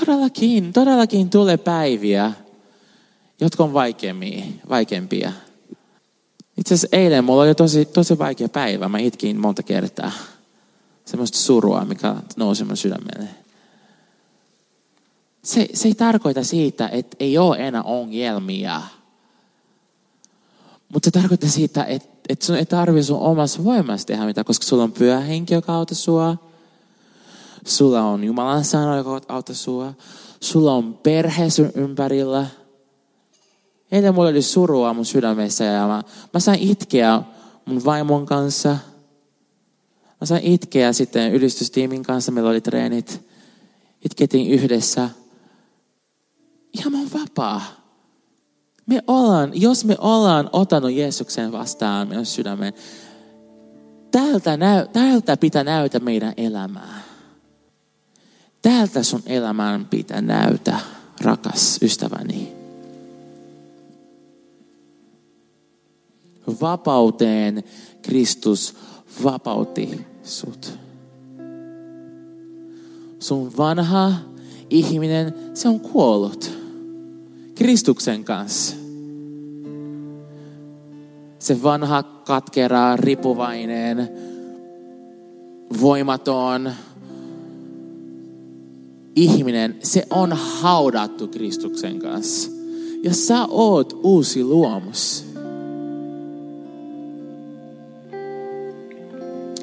todellakin, 0.00 0.72
todellakin 0.72 1.30
tulee 1.30 1.56
päiviä, 1.56 2.32
jotka 3.40 3.64
on 3.64 3.72
vaikeampia. 3.72 4.44
vaikeampia. 4.68 5.32
Itse 6.56 6.74
asiassa 6.74 6.96
eilen 6.96 7.24
mulla 7.24 7.42
oli 7.42 7.54
tosi, 7.54 7.84
tosi 7.84 8.18
vaikea 8.18 8.48
päivä. 8.48 8.88
Mä 8.88 8.98
itkin 8.98 9.40
monta 9.40 9.62
kertaa. 9.62 10.12
Semmoista 11.04 11.38
surua, 11.38 11.84
mikä 11.84 12.16
nousi 12.36 12.64
mun 12.64 12.76
sydämelle. 12.76 13.28
Se, 15.42 15.68
se 15.74 15.88
ei 15.88 15.94
tarkoita 15.94 16.44
siitä, 16.44 16.88
että 16.88 17.16
ei 17.20 17.38
ole 17.38 17.56
enää 17.56 17.82
ongelmia. 17.82 18.82
Mutta 20.92 21.06
se 21.06 21.10
tarkoittaa 21.10 21.50
siitä, 21.50 21.84
että, 21.84 22.08
että 22.28 22.46
sun 22.46 22.56
ei 22.56 22.66
tarvitse 22.66 23.06
sun 23.06 23.20
omassa 23.20 23.64
voimassa 23.64 24.06
tehdä 24.06 24.26
mitään, 24.26 24.44
koska 24.44 24.66
sulla 24.66 24.82
on 24.82 24.92
pyhä 24.92 25.20
henki, 25.20 25.54
joka 25.54 25.74
auttaa 25.74 25.94
sua. 25.94 26.36
Sulla 27.66 28.02
on 28.02 28.24
Jumalan 28.24 28.64
sana, 28.64 28.96
joka 28.96 29.20
auttaa 29.28 29.54
sua. 29.54 29.94
Sulla 30.40 30.72
on 30.74 30.94
perhe 30.94 31.50
sun 31.50 31.70
ympärillä– 31.74 32.46
Eilen 33.92 34.14
mulla 34.14 34.28
oli 34.28 34.42
surua 34.42 34.94
mun 34.94 35.04
sydämessä 35.04 35.64
ja 35.64 35.86
mä, 35.86 36.02
mä 36.34 36.40
sain 36.40 36.60
itkeä 36.60 37.22
mun 37.64 37.84
vaimon 37.84 38.26
kanssa. 38.26 38.68
Mä 40.20 40.26
sain 40.26 40.42
itkeä 40.42 40.92
sitten 40.92 41.32
ylistystiimin 41.32 42.02
kanssa, 42.02 42.32
meillä 42.32 42.50
oli 42.50 42.60
treenit. 42.60 43.28
Itketin 44.04 44.50
yhdessä. 44.50 45.10
Ja 46.84 46.90
mä 46.90 46.98
oon 46.98 47.10
vapaa. 47.20 47.62
Me 48.86 49.02
ollaan, 49.06 49.50
jos 49.54 49.84
me 49.84 49.96
ollaan 49.98 50.50
ottanut 50.52 50.92
Jeesuksen 50.92 51.52
vastaan 51.52 52.08
meidän 52.08 52.26
sydämen, 52.26 52.72
täältä, 54.10 54.56
näy, 54.56 54.86
täältä 54.92 55.36
pitää 55.36 55.64
näytä 55.64 56.00
meidän 56.00 56.34
elämää. 56.36 57.02
Täältä 58.62 59.02
sun 59.02 59.22
elämän 59.26 59.86
pitää 59.86 60.20
näytä, 60.20 60.78
rakas 61.20 61.78
ystäväni. 61.82 62.57
Vapauteen 66.60 67.62
Kristus 68.02 68.74
vapautti 69.24 70.00
sut. 70.22 70.78
Sun 73.18 73.52
vanha 73.56 74.12
ihminen, 74.70 75.34
se 75.54 75.68
on 75.68 75.80
kuollut 75.80 76.50
Kristuksen 77.54 78.24
kanssa. 78.24 78.76
Se 81.38 81.62
vanha 81.62 82.02
katkera, 82.02 82.96
ripuvainen, 82.96 84.08
voimaton 85.80 86.72
ihminen, 89.16 89.76
se 89.82 90.06
on 90.10 90.32
haudattu 90.32 91.28
Kristuksen 91.28 91.98
kanssa. 91.98 92.50
Ja 93.02 93.14
sä 93.14 93.46
oot 93.50 94.00
uusi 94.02 94.44
luomus. 94.44 95.27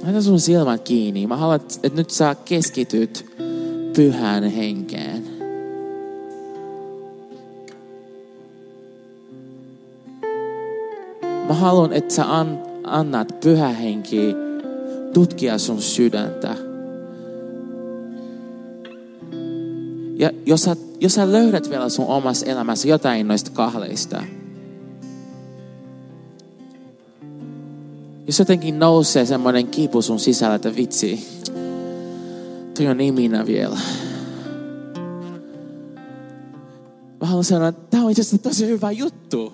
Laita 0.05 0.21
sun 0.21 0.39
silmät 0.39 0.81
kiinni. 0.81 1.27
Mä 1.27 1.37
haluan, 1.37 1.59
että 1.83 1.97
nyt 1.97 2.09
sä 2.09 2.35
keskityt 2.45 3.25
pyhään 3.95 4.43
henkeen. 4.43 5.23
Mä 11.47 11.53
haluan, 11.53 11.93
että 11.93 12.13
sä 12.13 12.25
annat 12.83 13.39
pyhä 13.39 13.67
henki 13.69 14.35
tutkia 15.13 15.57
sun 15.57 15.81
sydäntä. 15.81 16.55
Ja 20.17 20.31
jos 20.45 20.61
sä, 20.61 20.75
jos 20.99 21.13
sä 21.13 21.31
löydät 21.31 21.69
vielä 21.69 21.89
sun 21.89 22.07
omassa 22.07 22.45
elämässä 22.45 22.87
jotain 22.87 23.27
noista 23.27 23.51
kahleista, 23.53 24.23
Jos 28.27 28.39
jotenkin 28.39 28.79
nousee 28.79 29.25
semmoinen 29.25 29.67
kipu 29.67 30.01
sun 30.01 30.19
sisällä, 30.19 30.55
että 30.55 30.75
vitsi, 30.75 31.27
toi 32.77 32.87
on 32.87 32.97
niin 32.97 33.13
minä 33.13 33.45
vielä. 33.45 33.77
Mä 37.21 37.27
haluan 37.27 37.43
sanoa, 37.43 37.67
että 37.67 37.81
tämä 37.89 38.03
on 38.03 38.11
itse 38.11 38.21
asiassa 38.21 38.49
tosi 38.49 38.67
hyvä 38.67 38.91
juttu. 38.91 39.53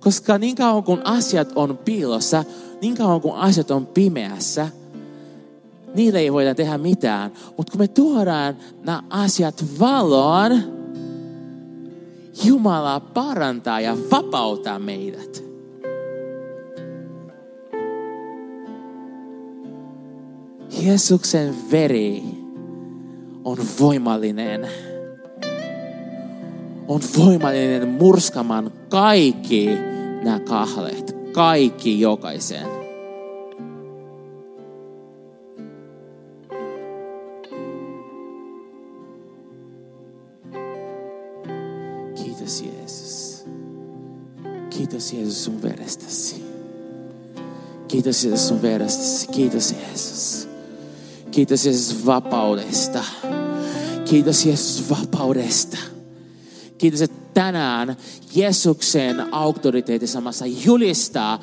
Koska 0.00 0.38
niin 0.38 0.56
kauan 0.56 0.84
kun 0.84 1.00
asiat 1.04 1.52
on 1.54 1.78
piilossa, 1.78 2.44
niin 2.82 2.96
kauan 2.96 3.20
kun 3.20 3.34
asiat 3.34 3.70
on 3.70 3.86
pimeässä, 3.86 4.68
niille 5.94 6.18
ei 6.18 6.32
voida 6.32 6.54
tehdä 6.54 6.78
mitään. 6.78 7.32
Mutta 7.56 7.70
kun 7.70 7.80
me 7.80 7.88
tuodaan 7.88 8.56
nämä 8.84 9.02
asiat 9.10 9.64
valoon, 9.80 10.62
Jumala 12.44 13.00
parantaa 13.00 13.80
ja 13.80 13.96
vapauttaa 14.10 14.78
meidät. 14.78 15.47
Jeesuksen 20.82 21.54
veri 21.70 22.22
on 23.44 23.58
voimallinen. 23.80 24.68
On 26.88 27.00
voimallinen 27.18 27.88
murskamaan 27.88 28.72
kaikki 28.88 29.68
nämä 30.22 30.40
kahlet. 30.40 31.16
Kaikki 31.32 32.00
jokaisen. 32.00 32.66
Kiitos 42.14 42.62
Jeesus. 42.62 43.44
Kiitos 44.70 45.12
Jeesus 45.12 45.44
sun 45.44 45.62
verestäsi. 45.62 46.44
Kiitos 47.88 48.24
Jeesus 48.24 48.48
sun 48.48 48.62
verestäsi. 48.62 49.28
Kiitos 49.28 49.72
Jeesus. 49.72 50.47
Kiitos 51.38 51.64
Jeesus 51.64 52.06
vapaudesta. 52.06 53.04
Kiitos 54.04 54.46
Jeesus 54.46 54.90
vapaudesta. 54.90 55.78
Kiitos, 56.78 57.02
että 57.02 57.30
tänään 57.34 57.96
Jeesuksen 58.34 59.34
auktoriteetisamassa 59.34 60.44
julistaa 60.64 61.40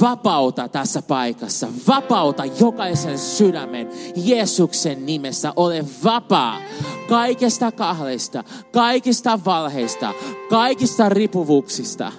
vapauta 0.00 0.68
tässä 0.68 1.02
paikassa. 1.02 1.68
Vapauta 1.88 2.44
jokaisen 2.60 3.18
sydämen 3.18 3.88
Jeesuksen 4.16 5.06
nimessä. 5.06 5.52
Ole 5.56 5.84
vapaa 6.04 6.60
kaikesta 7.08 7.72
kahdesta, 7.72 8.44
kaikista 8.72 9.40
valheista, 9.44 10.14
kaikista 10.50 11.08
ripuvuuksista, 11.08 12.12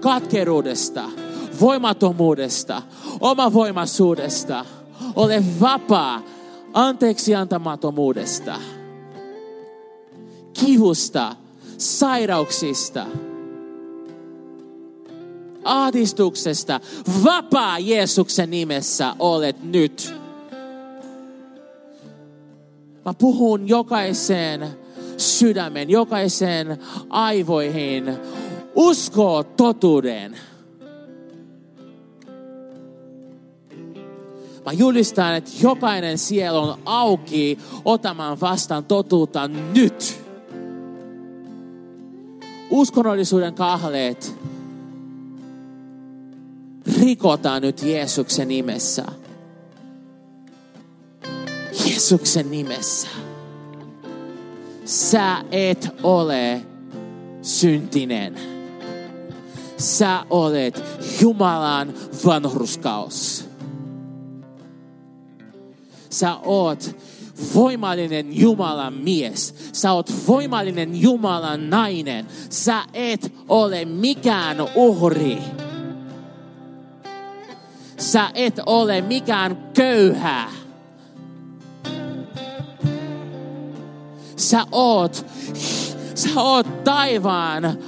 katkeruudesta, 0.00 1.04
voimattomuudesta, 1.60 2.82
omavoimaisuudesta– 3.20 4.64
ole 5.16 5.44
vapaa 5.60 6.22
anteeksi 6.72 7.34
antamattomuudesta, 7.34 8.60
kivusta, 10.60 11.36
sairauksista, 11.78 13.06
ahdistuksesta. 15.64 16.80
Vapaa 17.24 17.78
Jeesuksen 17.78 18.50
nimessä 18.50 19.14
olet 19.18 19.62
nyt. 19.62 20.14
Mä 23.04 23.14
puhun 23.14 23.68
jokaiseen 23.68 24.68
sydämen, 25.16 25.90
jokaiseen 25.90 26.78
aivoihin. 27.08 28.16
Usko 28.74 29.44
totuuden. 29.56 30.36
Mä 34.66 34.72
julistan, 34.72 35.34
että 35.34 35.50
jokainen 35.62 36.18
sielu 36.18 36.58
on 36.58 36.78
auki 36.84 37.58
otamaan 37.84 38.40
vastaan 38.40 38.84
totuutta 38.84 39.48
nyt. 39.48 40.24
Uskonnollisuuden 42.70 43.54
kahleet 43.54 44.38
rikotaan 47.00 47.62
nyt 47.62 47.82
Jeesuksen 47.82 48.48
nimessä. 48.48 49.04
Jeesuksen 51.86 52.50
nimessä. 52.50 53.08
Sä 54.84 55.44
et 55.50 55.88
ole 56.02 56.62
syntinen. 57.42 58.34
Sä 59.76 60.26
olet 60.30 60.82
Jumalan 61.20 61.94
vanhurskaus. 62.24 63.45
Sä 66.16 66.36
oot 66.36 66.96
voimallinen 67.54 68.40
Jumalan 68.40 68.94
mies. 68.94 69.54
Sä 69.72 69.92
oot 69.92 70.12
voimallinen 70.28 71.02
Jumalan 71.02 71.70
nainen. 71.70 72.26
Sä 72.50 72.84
et 72.94 73.32
ole 73.48 73.84
mikään 73.84 74.56
uhri. 74.74 75.38
Sä 77.98 78.30
et 78.34 78.60
ole 78.66 79.00
mikään 79.00 79.70
köyhä. 79.74 80.50
Sä 84.36 84.66
oot, 84.72 85.26
sä 86.14 86.40
oot 86.40 86.84
taivaan 86.84 87.78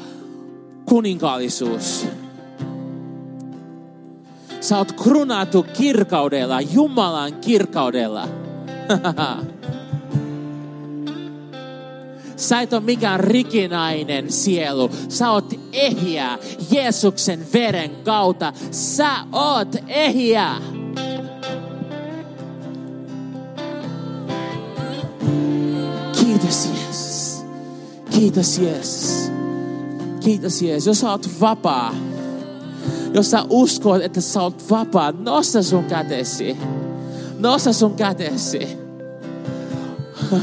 kuninkaallisuus. 0.84 2.06
Sä 4.68 4.78
oot 4.78 4.92
krunattu 4.92 5.62
kirkaudella, 5.62 6.60
Jumalan 6.60 7.34
kirkaudella. 7.34 8.28
Sä 12.36 12.60
et 12.60 12.72
ole 12.72 12.80
mikään 12.80 13.20
rikinainen 13.20 14.32
sielu. 14.32 14.90
Sä 15.08 15.30
oot 15.30 15.52
ehjä 15.72 16.38
Jeesuksen 16.70 17.46
veren 17.52 17.90
kautta. 18.04 18.52
Sä 18.70 19.10
oot 19.32 19.76
ehjä. 19.86 20.54
Kiitos 26.20 26.66
Jeesus. 26.66 27.44
Kiitos 28.10 28.58
Jeesus. 28.58 29.30
Kiitos 30.20 30.62
Jeesus. 30.62 30.86
Jos 30.86 31.00
sä 31.00 31.10
oot 31.10 31.28
vapaa, 31.40 31.94
jos 33.14 33.30
sä 33.30 33.44
uskot, 33.50 34.02
että 34.02 34.20
sä 34.20 34.42
oot 34.42 34.70
vapaa, 34.70 35.12
nosta 35.12 35.62
sun 35.62 35.84
kätesi. 35.84 36.56
Nosta 37.38 37.72
sun 37.72 37.94
kätesi. 37.94 38.68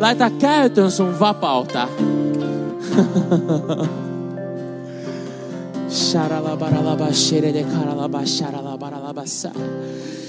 Laita 0.00 0.30
käytön 0.30 0.90
sun 0.90 1.20
vapautta. 1.20 1.88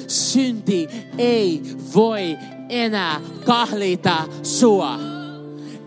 Synti 0.07 0.89
ei 1.17 1.61
voi 1.95 2.37
enää 2.69 3.21
kahlita 3.45 4.17
sua. 4.43 4.99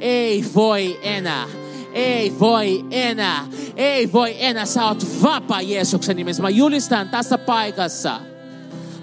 Ei 0.01 0.45
voi 0.55 0.99
enää. 1.03 1.47
Ei 1.93 2.35
voi 2.41 2.85
enää. 2.91 3.47
Ei 3.79 4.12
voi 4.12 4.37
enää. 4.39 4.66
Sä 4.66 4.87
oot 4.87 5.07
vapaa 5.22 5.61
Jeesuksen 5.61 6.16
nimessä. 6.16 6.43
Mä 6.43 6.51
julistan 6.51 7.09
tässä 7.09 7.39
paikassa. 7.39 8.20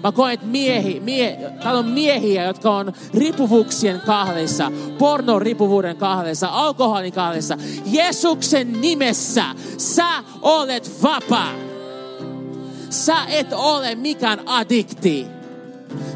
Mä 0.02 0.12
koen, 0.12 0.34
että 0.34 0.46
miehi, 0.46 1.00
mie, 1.00 1.38
täällä 1.62 1.78
on 1.78 1.86
miehiä, 1.86 2.44
jotka 2.44 2.76
on 2.76 2.92
ripuvuuksien 3.14 4.00
kahleissa, 4.00 4.72
pornon 4.98 5.42
ripuvuuden 5.42 5.96
kahleissa, 5.96 6.48
alkoholin 6.48 7.12
kahleissa. 7.12 7.58
Jeesuksen 7.86 8.80
nimessä 8.80 9.44
sä 9.78 10.24
olet 10.42 11.02
vapaa. 11.02 11.52
Sä 12.90 13.24
et 13.28 13.52
ole 13.52 13.94
mikään 13.94 14.40
addikti. 14.46 15.26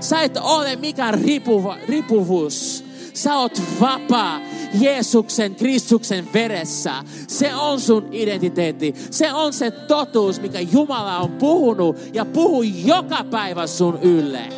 Sä 0.00 0.22
et 0.22 0.36
ole 0.36 0.76
mikään 0.76 1.14
ripuva, 1.14 1.76
ripuvuus. 1.88 2.84
Sä 3.20 3.38
oot 3.38 3.62
vapaa 3.80 4.40
Jeesuksen, 4.80 5.54
Kristuksen 5.54 6.28
veressä. 6.32 7.04
Se 7.28 7.54
on 7.54 7.80
sun 7.80 8.08
identiteetti. 8.12 8.94
Se 9.10 9.32
on 9.32 9.52
se 9.52 9.70
totuus, 9.70 10.40
mikä 10.40 10.60
Jumala 10.60 11.18
on 11.18 11.30
puhunut 11.30 11.96
ja 12.12 12.24
puhuu 12.24 12.62
joka 12.62 13.24
päivä 13.30 13.66
sun 13.66 13.98
ylle. 14.02 14.48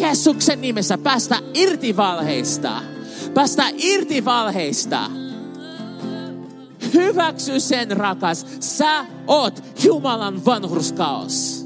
Jeesuksen 0.00 0.60
nimessä 0.60 0.98
päästä 0.98 1.38
irti 1.54 1.96
valheista. 1.96 2.82
Päästä 3.34 3.64
irti 3.76 4.24
valheista. 4.24 5.10
Hyväksy 6.94 7.60
sen 7.60 7.90
rakas. 7.96 8.46
Sä 8.60 9.06
oot 9.26 9.64
Jumalan 9.84 10.44
vanhurskaus. 10.44 11.63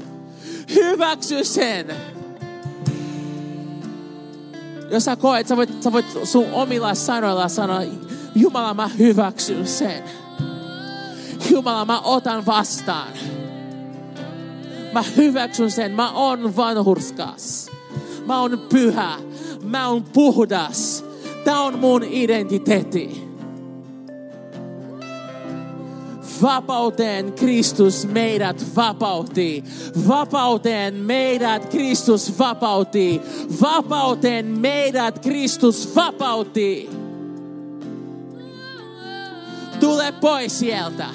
Hyväksy 0.75 1.43
sen. 1.43 1.95
Jos 4.91 5.05
sä 5.05 5.15
koet, 5.15 5.47
sä 5.47 5.57
voit, 5.57 5.83
sä 5.83 5.91
voit 5.91 6.05
sun 6.23 6.45
omilla 6.51 6.95
sanoilla 6.95 7.47
sanoa, 7.47 7.81
Jumala 8.35 8.73
mä 8.73 8.87
hyväksyn 8.87 9.67
sen. 9.67 10.03
Jumala 11.51 11.85
mä 11.85 11.99
otan 11.99 12.45
vastaan. 12.45 13.13
Mä 14.93 15.03
hyväksyn 15.17 15.71
sen, 15.71 15.91
mä 15.91 16.11
oon 16.11 16.55
vanhurskas. 16.55 17.71
Mä 18.25 18.41
oon 18.41 18.65
pyhä. 18.69 19.17
Mä 19.63 19.87
oon 19.87 20.03
puhdas. 20.03 21.05
Tää 21.43 21.59
on 21.59 21.79
mun 21.79 22.03
identiteetti. 22.03 23.28
Vapauteen 26.41 27.33
Kristus 27.33 28.07
meidät 28.07 28.65
vapautti. 28.75 29.63
Vapauteen 30.07 30.95
meidät 30.95 31.65
Kristus 31.69 32.39
vapautti. 32.39 33.21
Vapauteen 33.61 34.45
meidät 34.45 35.19
Kristus 35.19 35.95
vapautti. 35.95 36.89
Tule 39.79 40.11
pois 40.11 40.59
sieltä. 40.59 41.05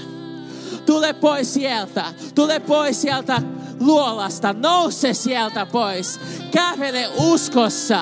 Tule 0.86 1.12
pois 1.12 1.54
sieltä. 1.54 2.04
Tule 2.34 2.60
pois 2.60 3.02
sieltä 3.02 3.42
luolasta. 3.80 4.52
Nouse 4.52 5.14
sieltä 5.14 5.66
pois. 5.66 6.20
Kävele 6.50 7.08
uskossa. 7.18 8.00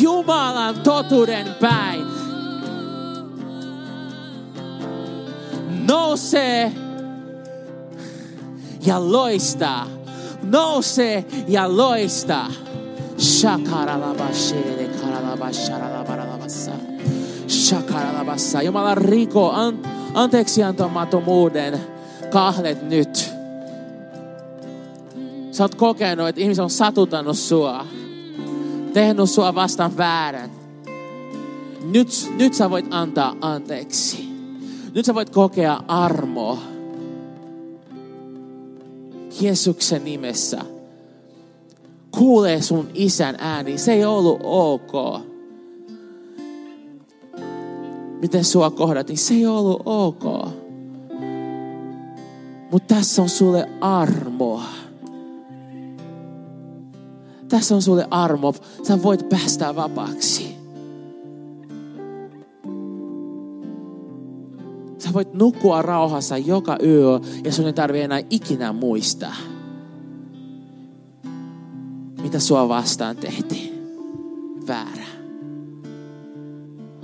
Jumalan 0.00 0.74
totuuden 0.80 1.46
päin. 1.60 2.23
Nouse 5.88 6.72
ja 8.86 9.12
loista. 9.12 9.86
Nouse 10.42 11.24
ja 11.48 11.76
loista. 11.76 12.46
Shakaralabashele 13.18 14.90
karalabasharalabaralabassa. 15.00 16.70
Shakaralabassa. 17.48 18.62
Jumala 18.62 18.94
riko 18.94 19.50
an, 19.50 19.78
anteeksiantomattomuuden 20.14 21.80
kahlet 22.32 22.88
nyt. 22.88 23.34
Sä 25.52 25.64
oot 25.64 25.74
kokenut, 25.74 26.28
että 26.28 26.40
ihmiset 26.40 26.62
on 26.62 26.70
satuttanut 26.70 27.38
sua. 27.38 27.86
Tehnyt 28.92 29.30
sua 29.30 29.54
vastaan 29.54 29.96
väärän. 29.96 30.50
Nyt, 31.84 32.32
nyt 32.36 32.54
sä 32.54 32.70
voit 32.70 32.86
antaa 32.90 33.36
anteeksi. 33.40 34.33
Nyt 34.94 35.04
sä 35.04 35.14
voit 35.14 35.30
kokea 35.30 35.80
armoa. 35.88 36.58
Jeesuksen 39.40 40.04
nimessä. 40.04 40.60
Kuulee 42.10 42.62
sun 42.62 42.88
isän 42.94 43.34
ääni. 43.38 43.78
Se 43.78 43.92
ei 43.92 44.04
ollut 44.04 44.40
ok. 44.42 45.20
Miten 48.20 48.44
sua 48.44 48.70
kohdattiin? 48.70 49.18
Se 49.18 49.34
ei 49.34 49.46
ollut 49.46 49.82
ok. 49.84 50.24
Mutta 52.70 52.94
tässä 52.94 53.22
on 53.22 53.28
sulle 53.28 53.68
armoa. 53.80 54.64
Tässä 57.48 57.74
on 57.74 57.82
sulle 57.82 58.06
armo. 58.10 58.54
Sä 58.82 59.02
voit 59.02 59.28
päästä 59.28 59.76
vapaaksi. 59.76 60.63
Voit 65.14 65.34
nukkua 65.34 65.82
rauhassa 65.82 66.38
joka 66.38 66.76
yö 66.82 67.20
ja 67.44 67.52
sun 67.52 67.66
ei 67.66 67.72
tarvi 67.72 68.00
enää 68.00 68.20
ikinä 68.30 68.72
muistaa, 68.72 69.36
mitä 72.22 72.38
sua 72.38 72.68
vastaan 72.68 73.16
tehtiin. 73.16 73.74
Väärä. 74.66 75.04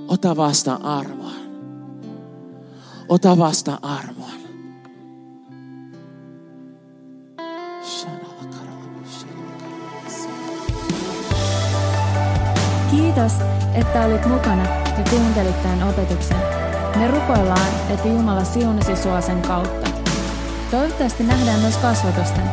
Ota 0.09 0.37
vastaan 0.37 0.83
armoa. 0.83 1.33
Ota 3.09 3.39
vastaan 3.39 3.85
armoa. 3.85 4.31
Kiitos, 12.91 13.33
että 13.75 14.05
olit 14.05 14.27
mukana 14.27 14.65
ja 14.99 15.05
kuuntelit 15.11 15.63
tämän 15.63 15.89
opetuksen. 15.89 16.60
Me 16.97 17.09
rukoillaan, 17.09 17.69
että 17.91 18.09
Jumala 18.09 18.45
siunasi 18.45 18.97
sua 18.97 19.21
sen 19.21 19.43
kautta. 19.43 19.91
Toivottavasti 20.71 21.25
nähdään 21.25 21.61
myös 21.61 21.77
kasvatusten. 21.77 22.51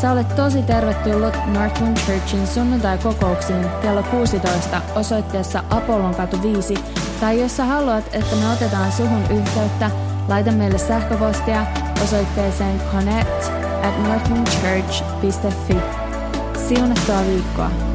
Sä 0.00 0.12
olet 0.12 0.36
tosi 0.36 0.62
tervetullut 0.62 1.34
Northwind 1.46 1.96
Churchin 1.96 2.46
sunnuntai-kokouksiin 2.46 3.66
kello 3.82 4.02
16 4.02 4.82
osoitteessa 4.94 5.64
Apollon 5.70 6.14
katu 6.14 6.42
5, 6.42 6.74
tai 7.20 7.40
jos 7.40 7.56
sä 7.56 7.64
haluat, 7.64 8.04
että 8.12 8.36
me 8.36 8.52
otetaan 8.52 8.92
suhun 8.92 9.22
yhteyttä, 9.22 9.90
laita 10.28 10.52
meille 10.52 10.78
sähköpostia 10.78 11.66
osoitteeseen 12.04 12.80
connect 12.92 13.52
at 13.82 14.02
northwindchurch.fi. 14.02 15.76
Siunattua 16.68 17.26
viikkoa! 17.26 17.89